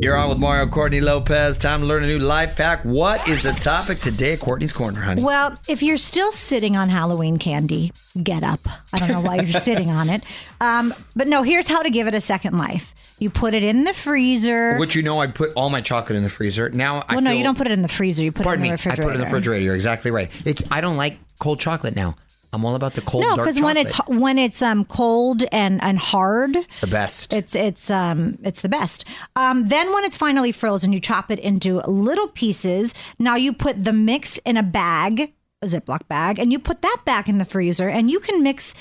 You're 0.00 0.16
on 0.16 0.28
with 0.28 0.38
Mario 0.38 0.68
Courtney 0.68 1.00
Lopez. 1.00 1.58
Time 1.58 1.80
to 1.80 1.86
learn 1.86 2.04
a 2.04 2.06
new 2.06 2.20
life 2.20 2.56
hack. 2.56 2.84
What 2.84 3.26
is 3.28 3.42
the 3.42 3.50
topic 3.50 3.98
today 3.98 4.34
at 4.34 4.38
Courtney's 4.38 4.72
Corner, 4.72 5.00
honey? 5.00 5.24
Well, 5.24 5.58
if 5.66 5.82
you're 5.82 5.96
still 5.96 6.30
sitting 6.30 6.76
on 6.76 6.88
Halloween 6.88 7.38
candy, 7.38 7.90
get 8.22 8.44
up. 8.44 8.60
I 8.92 8.98
don't 9.00 9.08
know 9.08 9.22
why 9.22 9.40
you're 9.40 9.48
sitting 9.60 9.90
on 9.90 10.08
it. 10.08 10.22
Um, 10.60 10.94
but 11.16 11.26
no, 11.26 11.42
here's 11.42 11.66
how 11.66 11.82
to 11.82 11.90
give 11.90 12.06
it 12.06 12.14
a 12.14 12.20
second 12.20 12.56
life. 12.56 12.94
You 13.18 13.28
put 13.28 13.54
it 13.54 13.64
in 13.64 13.82
the 13.82 13.92
freezer. 13.92 14.78
Which 14.78 14.94
you 14.94 15.02
know, 15.02 15.18
I 15.18 15.26
put 15.26 15.52
all 15.56 15.68
my 15.68 15.80
chocolate 15.80 16.16
in 16.16 16.22
the 16.22 16.30
freezer. 16.30 16.68
Now, 16.70 17.04
I 17.08 17.14
well, 17.16 17.22
no, 17.22 17.30
feel- 17.30 17.38
you 17.38 17.42
don't 17.42 17.58
put 17.58 17.66
it 17.66 17.72
in 17.72 17.82
the 17.82 17.88
freezer. 17.88 18.22
You 18.22 18.30
put 18.30 18.46
it 18.46 18.52
in 18.52 18.60
the 18.60 18.70
refrigerator. 18.70 19.02
Me, 19.02 19.06
I 19.06 19.08
put 19.08 19.10
it 19.10 19.14
in 19.14 19.18
the 19.20 19.24
refrigerator. 19.24 19.64
You're 19.64 19.74
exactly 19.74 20.12
right. 20.12 20.30
It's, 20.46 20.62
I 20.70 20.80
don't 20.80 20.96
like 20.96 21.18
cold 21.40 21.58
chocolate 21.58 21.96
now. 21.96 22.14
I'm 22.54 22.64
all 22.64 22.76
about 22.76 22.92
the 22.94 23.00
cold 23.00 23.24
No, 23.24 23.36
because 23.36 23.60
when 23.60 23.76
it's 23.76 23.96
when 24.06 24.38
it's 24.38 24.62
um 24.62 24.84
cold 24.84 25.42
and 25.50 25.82
and 25.82 25.98
hard, 25.98 26.54
the 26.80 26.86
best. 26.86 27.32
it's 27.34 27.54
it's 27.54 27.90
um 27.90 28.38
it's 28.42 28.62
the 28.62 28.68
best. 28.68 29.04
Um, 29.34 29.68
then 29.68 29.92
when 29.92 30.04
it's 30.04 30.16
finally 30.16 30.52
frozen, 30.52 30.92
you 30.92 31.00
chop 31.00 31.30
it 31.30 31.40
into 31.40 31.80
little 31.80 32.28
pieces. 32.28 32.94
Now 33.18 33.34
you 33.34 33.52
put 33.52 33.84
the 33.84 33.92
mix 33.92 34.38
in 34.44 34.56
a 34.56 34.62
bag, 34.62 35.32
a 35.62 35.66
Ziploc 35.66 36.06
bag, 36.08 36.38
and 36.38 36.52
you 36.52 36.58
put 36.60 36.82
that 36.82 37.02
back 37.04 37.28
in 37.28 37.38
the 37.38 37.44
freezer, 37.44 37.88
and 37.88 38.10
you 38.10 38.20
can 38.20 38.42
mix. 38.42 38.72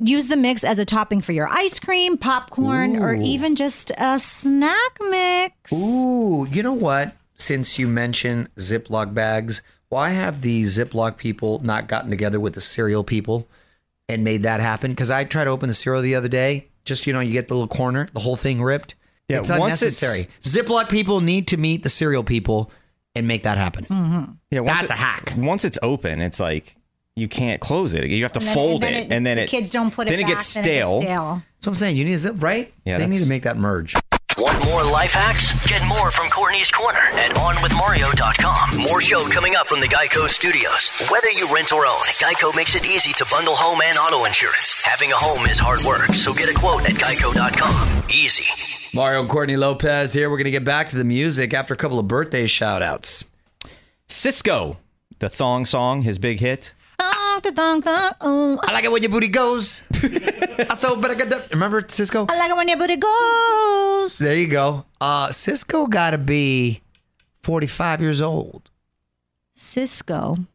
Use 0.00 0.28
the 0.28 0.36
mix 0.36 0.62
as 0.62 0.78
a 0.78 0.84
topping 0.84 1.20
for 1.20 1.32
your 1.32 1.48
ice 1.48 1.80
cream, 1.80 2.16
popcorn, 2.16 3.02
or 3.02 3.14
even 3.14 3.56
just 3.56 3.90
a 3.98 4.16
snack 4.20 4.92
mix. 5.10 5.72
Ooh, 5.72 6.46
you 6.52 6.62
know 6.62 6.72
what? 6.72 7.16
Since 7.34 7.80
you 7.80 7.88
mentioned 7.88 8.48
Ziploc 8.54 9.12
bags, 9.12 9.60
why 9.88 10.10
have 10.10 10.40
the 10.42 10.62
Ziploc 10.64 11.16
people 11.16 11.60
not 11.64 11.88
gotten 11.88 12.10
together 12.10 12.38
with 12.40 12.54
the 12.54 12.60
cereal 12.60 13.04
people 13.04 13.48
and 14.08 14.24
made 14.24 14.42
that 14.42 14.60
happen? 14.60 14.90
Because 14.92 15.10
I 15.10 15.24
tried 15.24 15.44
to 15.44 15.50
open 15.50 15.68
the 15.68 15.74
cereal 15.74 16.02
the 16.02 16.14
other 16.14 16.28
day. 16.28 16.68
Just 16.84 17.06
you 17.06 17.12
know, 17.12 17.20
you 17.20 17.32
get 17.32 17.48
the 17.48 17.54
little 17.54 17.68
corner, 17.68 18.06
the 18.14 18.20
whole 18.20 18.36
thing 18.36 18.62
ripped. 18.62 18.94
Yeah, 19.28 19.38
it's 19.38 19.50
once 19.50 19.82
it's- 19.82 20.02
unnecessary. 20.02 20.28
Ziploc 20.42 20.88
people 20.88 21.20
need 21.20 21.48
to 21.48 21.56
meet 21.56 21.82
the 21.82 21.90
cereal 21.90 22.24
people 22.24 22.70
and 23.14 23.26
make 23.28 23.42
that 23.42 23.58
happen. 23.58 23.84
Mm-hmm. 23.84 24.32
Yeah, 24.50 24.62
That's 24.62 24.84
it- 24.84 24.90
a 24.90 24.94
hack. 24.94 25.34
Once 25.36 25.64
it's 25.64 25.78
open, 25.82 26.20
it's 26.20 26.40
like 26.40 26.76
you 27.16 27.28
can't 27.28 27.60
close 27.60 27.94
it. 27.94 28.06
You 28.06 28.22
have 28.22 28.32
to 28.32 28.38
then- 28.40 28.54
fold 28.54 28.84
and 28.84 28.94
then 28.94 29.02
it, 29.02 29.12
and 29.12 29.26
then 29.26 29.36
the 29.38 29.42
it 29.44 29.48
kids 29.50 29.70
don't 29.70 29.90
put 29.92 30.06
it 30.06 30.10
then 30.10 30.20
it 30.20 30.22
back, 30.22 30.32
gets 30.32 30.54
then 30.54 30.64
stale. 30.64 31.00
stale. 31.02 31.42
So 31.60 31.70
I'm 31.70 31.74
saying 31.74 31.96
you 31.96 32.04
need 32.04 32.14
a 32.14 32.18
zip, 32.18 32.42
right? 32.42 32.72
Yeah, 32.84 32.98
they 32.98 33.06
need 33.06 33.22
to 33.22 33.28
make 33.28 33.42
that 33.42 33.56
merge. 33.56 33.94
Want 34.38 34.64
more 34.66 34.84
life 34.84 35.14
hacks? 35.14 35.52
Get 35.66 35.84
more 35.84 36.12
from 36.12 36.30
Courtney's 36.30 36.70
Corner 36.70 37.00
at 37.14 37.32
OnWithMario.com. 37.34 38.78
More 38.78 39.00
show 39.00 39.24
coming 39.28 39.56
up 39.56 39.66
from 39.66 39.80
the 39.80 39.88
Geico 39.88 40.28
Studios. 40.28 40.90
Whether 41.10 41.32
you 41.32 41.52
rent 41.52 41.72
or 41.72 41.84
own, 41.84 41.98
Geico 42.22 42.54
makes 42.54 42.76
it 42.76 42.86
easy 42.86 43.12
to 43.14 43.26
bundle 43.32 43.56
home 43.56 43.80
and 43.84 43.98
auto 43.98 44.24
insurance. 44.26 44.80
Having 44.84 45.10
a 45.10 45.16
home 45.16 45.46
is 45.46 45.58
hard 45.58 45.82
work, 45.82 46.14
so 46.14 46.32
get 46.32 46.48
a 46.48 46.54
quote 46.54 46.88
at 46.88 46.94
Geico.com. 46.94 48.04
Easy. 48.10 48.44
Mario 48.94 49.22
and 49.22 49.28
Courtney 49.28 49.56
Lopez 49.56 50.12
here. 50.12 50.30
We're 50.30 50.36
going 50.36 50.44
to 50.44 50.52
get 50.52 50.64
back 50.64 50.86
to 50.90 50.96
the 50.96 51.02
music 51.02 51.52
after 51.52 51.74
a 51.74 51.76
couple 51.76 51.98
of 51.98 52.06
birthday 52.06 52.46
shout 52.46 52.80
outs. 52.80 53.24
Sisqo, 54.08 54.76
the 55.18 55.28
thong 55.28 55.66
song, 55.66 56.02
his 56.02 56.20
big 56.20 56.38
hit. 56.38 56.74
Thong, 57.40 57.54
da, 57.54 57.62
thong, 57.62 57.82
thong, 57.82 58.12
oh. 58.20 58.58
I 58.64 58.72
like 58.72 58.84
it 58.84 58.90
when 58.90 59.02
your 59.02 59.10
booty 59.12 59.28
goes. 59.28 59.84
I 59.94 60.74
so 60.74 60.96
better 60.96 61.14
get 61.14 61.30
that. 61.30 61.50
Remember 61.52 61.82
Sisqo? 61.82 62.28
I 62.30 62.36
like 62.38 62.50
it 62.50 62.56
when 62.56 62.66
your 62.68 62.76
booty 62.78 62.96
goes. 62.96 64.18
There 64.18 64.34
you 64.34 64.48
go. 64.48 64.84
Uh, 65.00 65.28
Sisqo 65.28 65.88
got 65.88 66.10
to 66.10 66.18
be 66.18 66.80
45 67.42 68.00
years 68.02 68.20
old. 68.20 68.70
Sisqo 69.56 70.46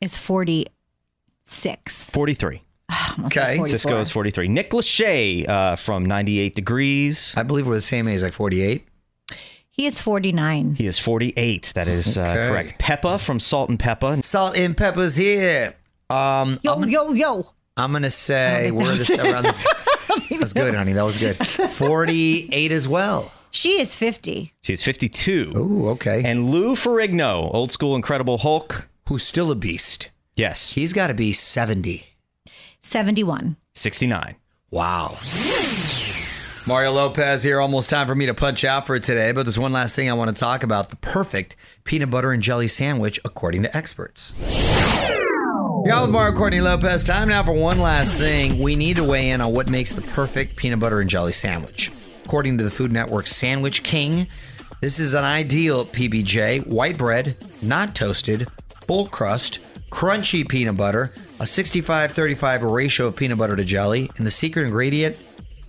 is 0.00 0.16
46. 0.16 2.10
43. 2.10 2.62
Okay. 3.26 3.58
Sisqo 3.60 4.00
is 4.00 4.10
43. 4.10 4.48
Nick 4.48 4.70
Lachey 4.70 5.46
uh, 5.48 5.76
from 5.76 6.04
98 6.06 6.54
Degrees. 6.54 7.34
I 7.36 7.42
believe 7.42 7.66
we're 7.66 7.74
the 7.74 7.80
same 7.82 8.08
age, 8.08 8.22
like 8.22 8.32
48. 8.32 8.86
He 9.70 9.86
is 9.86 10.00
49. 10.00 10.74
He 10.76 10.86
is 10.86 10.98
48. 10.98 11.72
That 11.74 11.88
is 11.88 12.18
uh, 12.18 12.22
Okay. 12.22 12.48
correct. 12.48 12.80
Pepa 12.80 13.20
from 13.20 13.38
Salt 13.40 13.68
and 13.70 13.78
Pepa. 13.78 14.22
Salt 14.24 14.56
and 14.56 14.76
Pepa's 14.76 15.16
here. 15.16 15.74
Um, 16.10 16.58
Yo, 16.62 16.82
yo, 16.84 17.12
yo. 17.12 17.50
I'm 17.76 17.92
going 17.92 18.02
to 18.02 18.10
say 18.10 18.70
we're 18.70 18.94
this 18.96 19.10
around 19.16 19.44
this. 19.44 19.66
That's 20.38 20.52
good, 20.52 20.74
honey. 20.74 20.92
That 20.92 21.04
was 21.04 21.18
good. 21.18 21.36
48 21.46 22.72
as 22.72 22.88
well. 22.88 23.32
She 23.52 23.80
is 23.80 23.96
50. 23.96 24.52
She's 24.62 24.82
52. 24.84 25.52
Ooh, 25.56 25.88
okay. 25.90 26.22
And 26.24 26.50
Lou 26.50 26.74
Ferrigno, 26.74 27.52
old 27.54 27.72
school 27.72 27.96
Incredible 27.96 28.38
Hulk. 28.38 28.88
Who's 29.08 29.22
still 29.24 29.50
a 29.50 29.56
beast. 29.56 30.10
Yes, 30.36 30.72
He's 30.72 30.92
got 30.92 31.08
to 31.08 31.14
be 31.14 31.32
70. 31.32 32.06
71. 32.80 33.56
69. 33.74 34.36
Wow. 34.70 35.18
Mario 36.66 36.92
Lopez 36.92 37.42
here. 37.42 37.60
Almost 37.60 37.90
time 37.90 38.06
for 38.06 38.14
me 38.14 38.26
to 38.26 38.34
punch 38.34 38.64
out 38.64 38.86
for 38.86 38.98
today, 39.00 39.32
but 39.32 39.42
there's 39.42 39.58
one 39.58 39.72
last 39.72 39.96
thing 39.96 40.08
I 40.08 40.12
want 40.12 40.34
to 40.34 40.38
talk 40.38 40.62
about 40.62 40.90
the 40.90 40.96
perfect 40.96 41.56
peanut 41.84 42.10
butter 42.10 42.30
and 42.32 42.42
jelly 42.42 42.68
sandwich, 42.68 43.18
according 43.24 43.62
to 43.64 43.76
experts. 43.76 44.32
Yeah, 45.90 46.02
with 46.02 46.10
Mario 46.10 46.36
Courtney 46.36 46.60
Lopez. 46.60 47.02
Time 47.02 47.30
now 47.30 47.42
for 47.42 47.52
one 47.52 47.80
last 47.80 48.16
thing. 48.16 48.60
We 48.60 48.76
need 48.76 48.94
to 48.94 49.02
weigh 49.02 49.30
in 49.30 49.40
on 49.40 49.52
what 49.52 49.68
makes 49.68 49.90
the 49.90 50.02
perfect 50.02 50.54
peanut 50.54 50.78
butter 50.78 51.00
and 51.00 51.10
jelly 51.10 51.32
sandwich. 51.32 51.90
According 52.24 52.58
to 52.58 52.64
the 52.64 52.70
Food 52.70 52.92
Network 52.92 53.26
Sandwich 53.26 53.82
King, 53.82 54.28
this 54.80 55.00
is 55.00 55.14
an 55.14 55.24
ideal 55.24 55.84
PBJ 55.84 56.64
white 56.68 56.96
bread, 56.96 57.36
not 57.60 57.96
toasted, 57.96 58.46
full 58.86 59.08
crust, 59.08 59.58
crunchy 59.90 60.48
peanut 60.48 60.76
butter, 60.76 61.12
a 61.40 61.46
65 61.46 62.12
35 62.12 62.62
ratio 62.62 63.06
of 63.06 63.16
peanut 63.16 63.38
butter 63.38 63.56
to 63.56 63.64
jelly, 63.64 64.08
and 64.16 64.24
the 64.24 64.30
secret 64.30 64.66
ingredient 64.66 65.16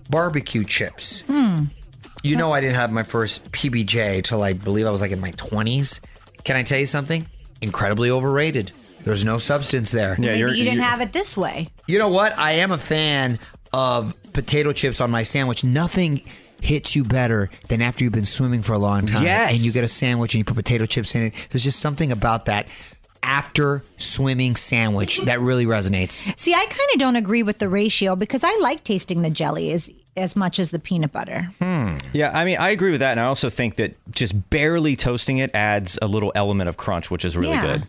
barbecue 0.08 0.62
chips. 0.62 1.22
Hmm. 1.22 1.64
You 2.22 2.36
know, 2.36 2.52
I 2.52 2.60
didn't 2.60 2.76
have 2.76 2.92
my 2.92 3.02
first 3.02 3.50
PBJ 3.50 4.22
till 4.22 4.44
I 4.44 4.52
believe 4.52 4.86
I 4.86 4.92
was 4.92 5.00
like 5.00 5.10
in 5.10 5.18
my 5.18 5.32
20s. 5.32 5.98
Can 6.44 6.54
I 6.54 6.62
tell 6.62 6.78
you 6.78 6.86
something? 6.86 7.26
Incredibly 7.60 8.08
overrated. 8.08 8.70
There's 9.04 9.24
no 9.24 9.38
substance 9.38 9.90
there. 9.90 10.16
Maybe 10.18 10.38
you 10.38 10.64
didn't 10.64 10.80
have 10.80 11.00
it 11.00 11.12
this 11.12 11.36
way. 11.36 11.68
You 11.86 11.98
know 11.98 12.08
what? 12.08 12.36
I 12.38 12.52
am 12.52 12.72
a 12.72 12.78
fan 12.78 13.38
of 13.72 14.14
potato 14.32 14.72
chips 14.72 15.00
on 15.00 15.10
my 15.10 15.22
sandwich. 15.22 15.64
Nothing 15.64 16.22
hits 16.60 16.94
you 16.94 17.02
better 17.04 17.50
than 17.68 17.82
after 17.82 18.04
you've 18.04 18.12
been 18.12 18.24
swimming 18.24 18.62
for 18.62 18.72
a 18.72 18.78
long 18.78 19.06
time 19.06 19.24
Yes. 19.24 19.56
and 19.56 19.64
you 19.64 19.72
get 19.72 19.82
a 19.82 19.88
sandwich 19.88 20.34
and 20.34 20.38
you 20.38 20.44
put 20.44 20.54
potato 20.56 20.86
chips 20.86 21.14
in 21.16 21.22
it. 21.24 21.34
There's 21.50 21.64
just 21.64 21.80
something 21.80 22.12
about 22.12 22.44
that 22.46 22.68
after 23.24 23.82
swimming 23.98 24.56
sandwich 24.56 25.18
that 25.24 25.40
really 25.40 25.64
resonates. 25.66 26.22
See, 26.38 26.54
I 26.54 26.64
kind 26.66 26.90
of 26.94 26.98
don't 26.98 27.16
agree 27.16 27.42
with 27.42 27.58
the 27.58 27.68
ratio 27.68 28.16
because 28.16 28.42
I 28.44 28.56
like 28.60 28.84
tasting 28.84 29.22
the 29.22 29.30
jelly 29.30 29.72
as 29.72 29.90
as 30.14 30.36
much 30.36 30.58
as 30.58 30.70
the 30.72 30.78
peanut 30.78 31.10
butter. 31.10 31.48
Hmm. 31.58 31.96
Yeah, 32.12 32.30
I 32.38 32.44
mean, 32.44 32.58
I 32.58 32.68
agree 32.68 32.90
with 32.90 33.00
that, 33.00 33.12
and 33.12 33.20
I 33.20 33.24
also 33.24 33.48
think 33.48 33.76
that 33.76 33.94
just 34.14 34.50
barely 34.50 34.94
toasting 34.94 35.38
it 35.38 35.50
adds 35.54 35.98
a 36.02 36.06
little 36.06 36.32
element 36.34 36.68
of 36.68 36.76
crunch, 36.76 37.10
which 37.10 37.24
is 37.24 37.34
really 37.34 37.52
Yeah. 37.54 37.62
good. 37.78 37.86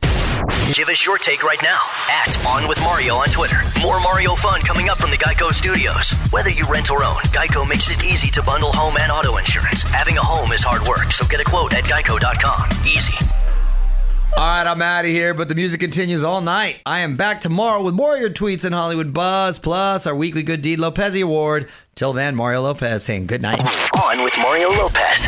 Give 0.74 0.90
us 0.90 1.06
your 1.06 1.18
take 1.18 1.44
right 1.44 1.62
now 1.64 1.80
at 2.10 2.46
On 2.48 2.68
With 2.68 2.80
Mario 2.82 3.16
on 3.16 3.28
Twitter. 3.28 3.58
More 3.82 4.00
Mario 4.02 4.36
fun 4.36 4.62
coming 4.62 4.90
up 4.90 4.98
from 4.98 5.10
the 5.12 5.18
Geico 5.18 5.54
Studios. 5.54 6.12
Whether 6.32 6.50
you 6.50 6.66
rent 6.68 6.92
or 6.92 7.04
own, 7.04 7.22
Geico 7.32 7.68
makes 7.68 7.90
it 7.90 8.04
easy 8.04 8.30
to 8.32 8.44
bundle 8.44 8.72
home 8.74 8.98
and 8.98 9.12
auto 9.12 9.38
insurance. 9.38 9.84
Having 9.84 10.18
a 10.18 10.22
home 10.22 10.52
is 10.52 10.62
hard 10.64 10.86
work, 10.88 11.12
so 11.12 11.26
get 11.28 11.40
a 11.40 11.44
quote 11.44 11.74
at 11.74 11.86
geico.com. 11.86 12.70
Easy. 12.86 13.14
All 14.36 14.40
right, 14.40 14.68
I'm 14.68 14.82
out 14.82 15.06
of 15.06 15.12
here, 15.12 15.34
but 15.34 15.48
the 15.48 15.56
music 15.56 15.80
continues 15.80 16.24
all 16.24 16.42
night. 16.42 16.82
I 16.86 17.00
am 17.00 17.16
back 17.16 17.40
tomorrow 17.40 17.82
with 17.84 17.94
more 17.94 18.16
of 18.16 18.20
your 18.20 18.32
tweets 18.32 18.66
and 18.66 18.74
Hollywood 18.74 19.14
Buzz, 19.14 19.60
plus 19.60 20.08
our 20.08 20.16
weekly 20.16 20.44
Good 20.44 20.62
Deed 20.62 20.80
Lopez 20.80 21.16
Award. 21.22 21.70
Till 21.96 22.12
then, 22.14 22.36
Mario 22.36 22.64
Lopez 22.64 23.04
saying 23.04 23.28
good 23.28 23.42
night. 23.42 23.62
On 24.02 24.24
with 24.24 24.38
Mario 24.40 24.70
Lopez. 24.72 25.28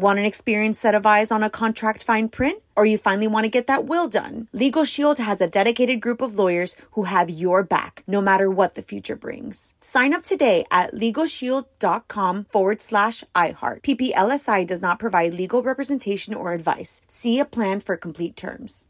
Want 0.00 0.18
an 0.18 0.24
experienced 0.24 0.80
set 0.80 0.94
of 0.94 1.04
eyes 1.04 1.30
on 1.30 1.42
a 1.42 1.50
contract 1.50 2.04
fine 2.04 2.30
print? 2.30 2.62
Or 2.74 2.86
you 2.86 2.96
finally 2.96 3.26
want 3.28 3.44
to 3.44 3.50
get 3.50 3.66
that 3.66 3.84
will 3.84 4.08
done? 4.08 4.48
Legal 4.54 4.84
Shield 4.84 5.18
has 5.18 5.42
a 5.42 5.46
dedicated 5.46 6.00
group 6.00 6.22
of 6.22 6.36
lawyers 6.36 6.74
who 6.92 7.02
have 7.02 7.28
your 7.28 7.62
back, 7.62 8.02
no 8.06 8.22
matter 8.22 8.50
what 8.50 8.76
the 8.76 8.80
future 8.80 9.14
brings. 9.14 9.74
Sign 9.82 10.14
up 10.14 10.22
today 10.22 10.64
at 10.70 10.94
LegalShield.com 10.94 12.46
forward 12.50 12.80
slash 12.80 13.22
iHeart. 13.34 13.82
PPLSI 13.82 14.66
does 14.66 14.80
not 14.80 14.98
provide 14.98 15.34
legal 15.34 15.62
representation 15.62 16.32
or 16.32 16.54
advice. 16.54 17.02
See 17.06 17.38
a 17.38 17.44
plan 17.44 17.80
for 17.80 17.98
complete 17.98 18.36
terms. 18.36 18.88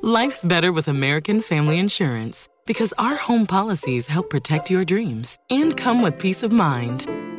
Life's 0.00 0.44
better 0.44 0.70
with 0.70 0.86
American 0.86 1.40
Family 1.40 1.80
Insurance 1.80 2.48
because 2.66 2.94
our 2.98 3.16
home 3.16 3.48
policies 3.48 4.06
help 4.06 4.30
protect 4.30 4.70
your 4.70 4.84
dreams 4.84 5.38
and 5.50 5.76
come 5.76 6.02
with 6.02 6.20
peace 6.20 6.44
of 6.44 6.52
mind. 6.52 7.31